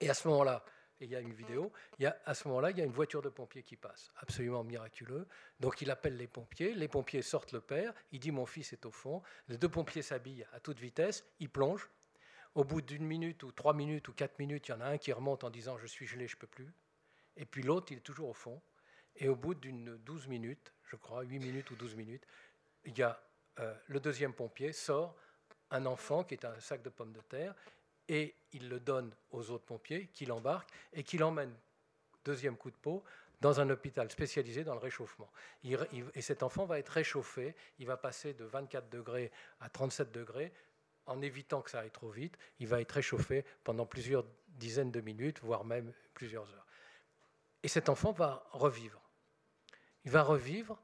[0.00, 0.64] Et à ce moment-là,
[1.00, 2.92] il y a une vidéo, il y a, à ce moment-là, il y a une
[2.92, 5.26] voiture de pompiers qui passe, absolument miraculeux.
[5.60, 8.86] Donc il appelle les pompiers, les pompiers sortent le père, il dit mon fils est
[8.86, 11.88] au fond, les deux pompiers s'habillent à toute vitesse, ils plongent.
[12.56, 14.96] Au bout d'une minute ou trois minutes ou quatre minutes, il y en a un
[14.96, 16.72] qui remonte en disant je suis gelé, je ne peux plus.
[17.36, 18.62] Et puis l'autre, il est toujours au fond.
[19.16, 22.26] Et au bout d'une 12 minutes, je crois, 8 minutes ou 12 minutes,
[22.86, 23.22] il y a
[23.58, 25.14] euh, le deuxième pompier sort
[25.70, 27.54] un enfant qui est un sac de pommes de terre
[28.08, 31.56] et il le donne aux autres pompiers qui l'embarquent et qui l'emmènent,
[32.24, 33.04] deuxième coup de peau,
[33.42, 35.30] dans un hôpital spécialisé dans le réchauffement.
[35.62, 39.30] et cet enfant va être réchauffé, il va passer de 24 degrés
[39.60, 40.54] à 37 degrés
[41.06, 42.36] en évitant que ça aille trop vite.
[42.58, 46.66] Il va être réchauffé pendant plusieurs dizaines de minutes, voire même plusieurs heures.
[47.62, 49.00] Et cet enfant va revivre.
[50.04, 50.80] Il va revivre,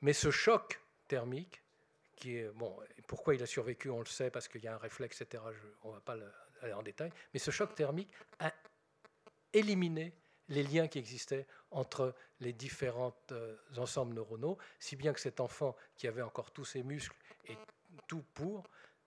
[0.00, 1.62] mais ce choc thermique,
[2.16, 4.78] qui est, bon, pourquoi il a survécu, on le sait, parce qu'il y a un
[4.78, 5.42] réflexe, etc.,
[5.82, 6.16] on ne va pas
[6.62, 8.52] aller en détail, mais ce choc thermique a
[9.52, 10.14] éliminé
[10.48, 15.76] les liens qui existaient entre les différents euh, ensembles neuronaux, si bien que cet enfant
[15.96, 17.16] qui avait encore tous ses muscles
[17.46, 17.56] et
[18.06, 18.64] tout pour,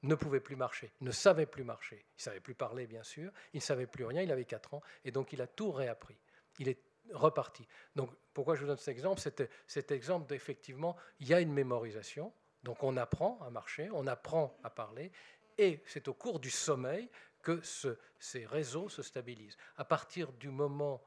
[0.07, 1.97] ne pouvait plus marcher, ne savait plus marcher.
[1.97, 4.73] Il ne savait plus parler, bien sûr, il ne savait plus rien, il avait 4
[4.73, 6.17] ans, et donc il a tout réappris.
[6.59, 6.79] Il est
[7.11, 7.67] reparti.
[7.95, 9.21] Donc, pourquoi je vous donne cet exemple?
[9.21, 12.33] C'était cet exemple d'effectivement, il y a une mémorisation,
[12.63, 15.11] donc on apprend à marcher, on apprend à parler,
[15.57, 17.09] et c'est au cours du sommeil
[17.41, 17.61] que
[18.19, 19.57] ces réseaux se stabilisent.
[19.77, 21.03] À partir du moment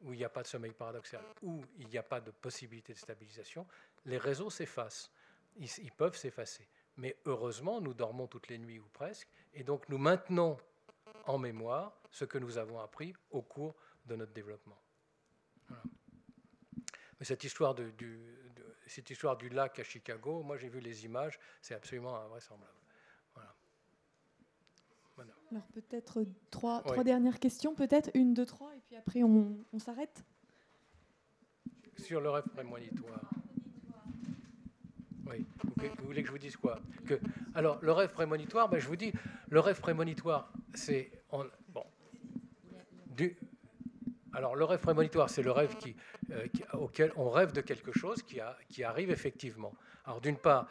[0.00, 2.94] où il n'y a pas de sommeil paradoxal, où il n'y a pas de possibilité
[2.94, 3.66] de stabilisation,
[4.06, 5.10] les réseaux s'effacent.
[5.56, 6.66] ils peuvent s'effacer.
[6.96, 10.56] Mais heureusement, nous dormons toutes les nuits ou presque, et donc nous maintenons
[11.26, 13.74] en mémoire ce que nous avons appris au cours
[14.06, 14.78] de notre développement.
[17.18, 18.18] Mais cette histoire, de, du,
[18.86, 22.72] cette histoire du lac à Chicago, moi j'ai vu les images, c'est absolument invraisemblable.
[25.16, 25.34] Voilà.
[25.50, 29.78] Alors peut-être trois, trois dernières questions, peut-être une, deux, trois, et puis après on, on
[29.78, 30.24] s'arrête.
[31.98, 33.29] Sur le rêve prémonitoire.
[35.30, 35.46] Oui,
[35.98, 36.80] vous voulez que je vous dise quoi?
[37.06, 37.20] Que,
[37.54, 39.12] Alors, le rêve prémonitoire, ben, je vous dis,
[39.48, 41.10] le rêve prémonitoire, c'est...
[41.30, 41.84] Bon,
[44.32, 45.76] alors, le rêve prémonitoire, c'est le rêve
[46.30, 49.74] euh, auquel on rêve de quelque chose qui, arrive effectivement.
[50.04, 50.68] Alors, d'une part,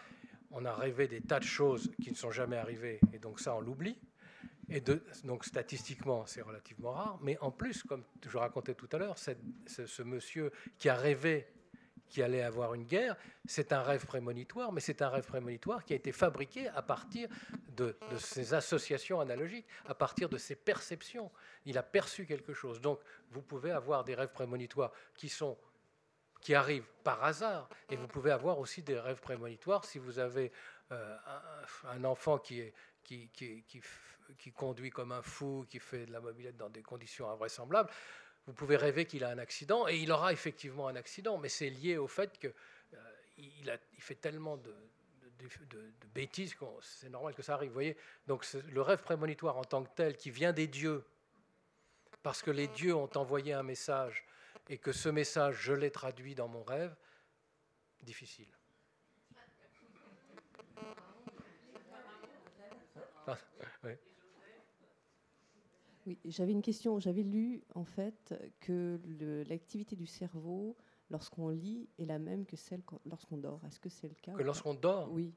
[0.51, 3.55] on a rêvé des tas de choses qui ne sont jamais arrivées, et donc ça,
[3.55, 3.97] on l'oublie.
[4.70, 7.20] Et donc, statistiquement, c'est relativement rare.
[7.22, 11.47] Mais en plus, comme je racontais tout à l'heure, ce monsieur qui a rêvé
[12.10, 15.93] qui allait avoir une guerre, c'est un rêve prémonitoire, mais c'est un rêve prémonitoire qui
[15.93, 17.30] a été fabriqué à partir
[17.76, 21.32] de, ces associations analogiques, à partir de ces perceptions.
[21.66, 22.82] Il a perçu quelque chose.
[22.82, 22.99] Donc,
[23.32, 25.57] vous pouvez avoir des rêves prémonitoires qui sont
[26.41, 30.53] qui arrivent par hasard, et vous pouvez avoir aussi des rêves prémonitoires si vous avez
[30.93, 31.18] euh,
[31.84, 33.66] un, enfant qui, est, qui, qui,
[34.38, 37.89] qui, conduit comme un fou, qui fait de la mobilette dans des conditions invraisemblables.
[38.49, 41.69] Vous pouvez rêver qu'il a un accident, et il aura effectivement un accident, mais c'est
[41.69, 42.51] lié au fait qu'il
[42.95, 44.73] euh, il fait tellement de,
[46.15, 47.69] bêtises que c'est normal que ça arrive.
[47.69, 47.95] Vous voyez
[48.25, 51.05] Donc le rêve prémonitoire en tant que tel, qui vient des dieux,
[52.23, 54.25] parce que les dieux ont envoyé un message,
[54.67, 56.95] et que ce message, je l'ai traduit dans mon rêve,
[58.01, 58.49] difficile.
[63.27, 63.37] Ah,
[63.83, 63.91] oui,
[66.26, 66.99] j'avais une question.
[66.99, 68.99] J'avais lu en fait que
[69.49, 70.76] l'activité du cerveau
[71.10, 73.62] lorsqu'on lit est la même que celle lorsqu'on dort.
[73.68, 75.12] Est-ce que c'est le cas Que lorsqu'on dort?
[75.12, 75.34] Oui.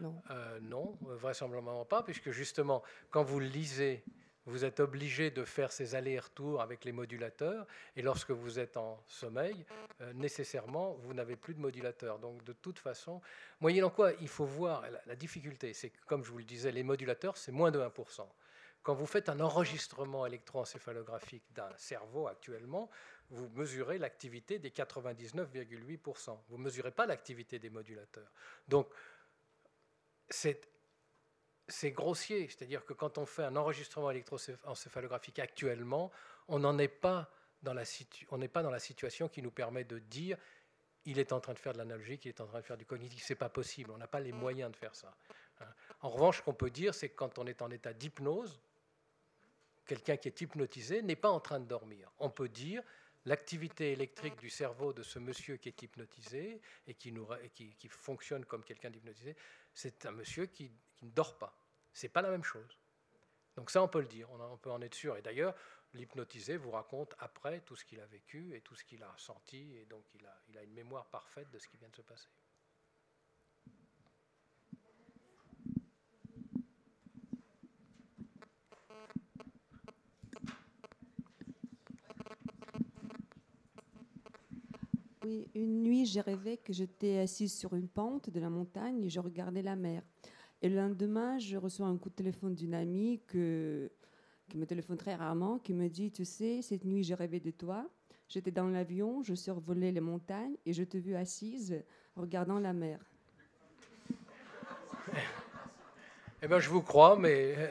[0.00, 0.20] Non.
[0.30, 4.02] Euh, non, vraisemblablement pas, puisque justement, quand vous lisez,
[4.46, 9.00] vous êtes obligé de faire ces allers-retours avec les modulateurs, et lorsque vous êtes en
[9.06, 9.64] sommeil,
[10.00, 12.18] euh, nécessairement, vous n'avez plus de modulateur.
[12.18, 13.20] Donc, de toute façon,
[13.60, 16.72] moyennant quoi, il faut voir la, la difficulté, c'est que, comme je vous le disais,
[16.72, 18.26] les modulateurs, c'est moins de 1%.
[18.82, 22.90] Quand vous faites un enregistrement électroencéphalographique d'un cerveau actuellement,
[23.30, 26.38] vous mesurez l'activité des 99,8%.
[26.48, 28.30] Vous ne mesurez pas l'activité des modulateurs.
[28.66, 28.88] Donc,
[30.28, 30.60] c'est
[31.92, 32.48] grossier.
[32.48, 36.10] C'est-à-dire que quand on fait un enregistrement électroencéphalographique actuellement,
[36.48, 37.30] on n'en est pas
[37.62, 37.84] dans la,
[38.30, 40.36] on n'est pas dans la situation qui nous permet de dire
[41.04, 42.86] il est en train de faire de l'analogique, il est en train de faire du
[42.86, 43.24] cognitif.
[43.24, 43.90] C'est pas possible.
[43.90, 45.14] On n'a pas les moyens de faire ça.
[45.60, 45.66] Hein.
[46.00, 48.60] En revanche, ce qu'on peut dire, c'est que quand on est en état d'hypnose,
[49.86, 52.10] quelqu'un qui est hypnotisé n'est pas en train de dormir.
[52.18, 52.82] On peut dire
[53.24, 58.90] l'activité électrique du cerveau de ce monsieur qui est hypnotisé et qui, fonctionne comme quelqu'un
[58.90, 59.36] d'hypnotisé,
[59.72, 60.70] c'est un monsieur qui,
[61.02, 61.56] ne dort pas.
[61.92, 62.78] C'est pas la même chose.
[63.56, 65.16] Donc ça, on peut le dire, on, peut en être sûr.
[65.16, 65.54] Et d'ailleurs,
[65.94, 69.76] l'hypnotisé vous raconte après tout ce qu'il a vécu et tout ce qu'il a senti,
[69.76, 70.26] et donc il
[70.58, 72.28] a une mémoire parfaite de ce qui vient de se passer.
[85.24, 89.08] Oui, une nuit, j'ai rêvé que j'étais assise sur une pente de la montagne et
[89.08, 90.02] je regardais la mer.
[90.60, 93.90] Et le lendemain, je reçois un coup de téléphone d'une amie que,
[94.48, 97.52] qui me téléphone très rarement, qui me dit, tu sais, cette nuit, j'ai rêvé de
[97.52, 97.88] toi.
[98.28, 101.84] J'étais dans l'avion, je survolais les montagnes et je te vis assise
[102.16, 102.98] regardant la mer.
[106.42, 107.70] Eh bien, je vous crois, mais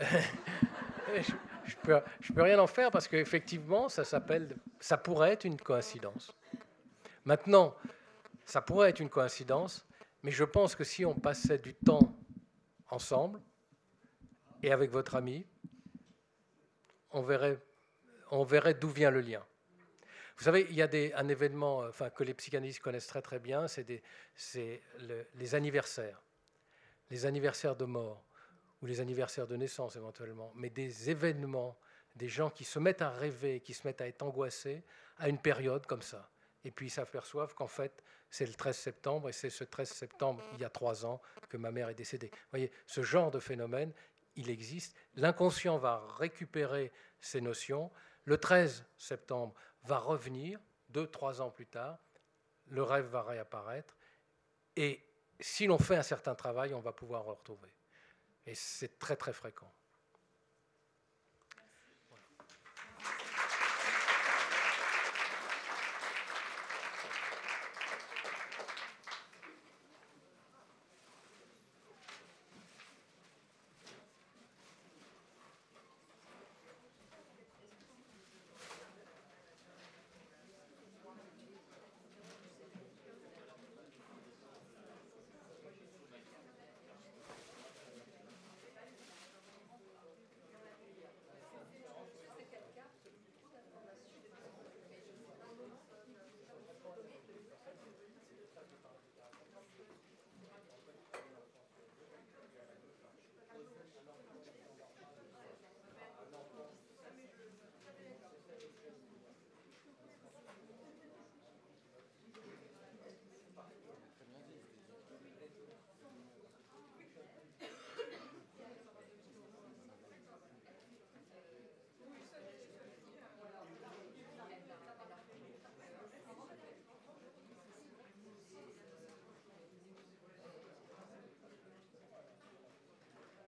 [1.66, 2.00] je ne
[2.34, 6.34] peux, rien en faire parce qu'effectivement, ça ça pourrait être une coïncidence.
[7.26, 7.76] Maintenant,
[8.46, 9.86] ça pourrait être une coïncidence,
[10.24, 12.16] mais je pense que si on passait du temps
[12.90, 13.42] ensemble
[14.64, 15.46] et avec votre ami,
[17.12, 17.60] on verrait,
[18.74, 19.46] d'où vient le lien.
[20.38, 20.90] Vous savez, il y a
[21.20, 26.22] un événement enfin, que les psychanalystes connaissent très très bien, c'est le, les anniversaires.
[27.10, 28.24] Les anniversaires de mort
[28.82, 31.78] ou les anniversaires de naissance éventuellement, mais des événements,
[32.16, 34.84] des gens qui se mettent à rêver, qui se mettent à être angoissés
[35.18, 36.32] à une période comme ça
[36.64, 40.44] et puis ils s'aperçoivent qu'en fait, c'est le 13 septembre, et c'est ce 13 septembre,
[40.54, 42.30] il y a trois ans, que ma mère est décédée.
[42.32, 43.92] Vous voyez, ce genre de phénomène,
[44.36, 44.96] il existe.
[45.16, 47.92] L'inconscient va récupérer ces notions.
[48.26, 50.60] Le 13 septembre va revenir,
[50.90, 52.00] deux, trois ans plus tard,
[52.68, 53.98] le rêve va réapparaître,
[54.76, 55.04] et
[55.40, 57.74] si l'on fait un certain travail, on va pouvoir le retrouver.
[58.46, 59.72] Et c'est très très fréquent.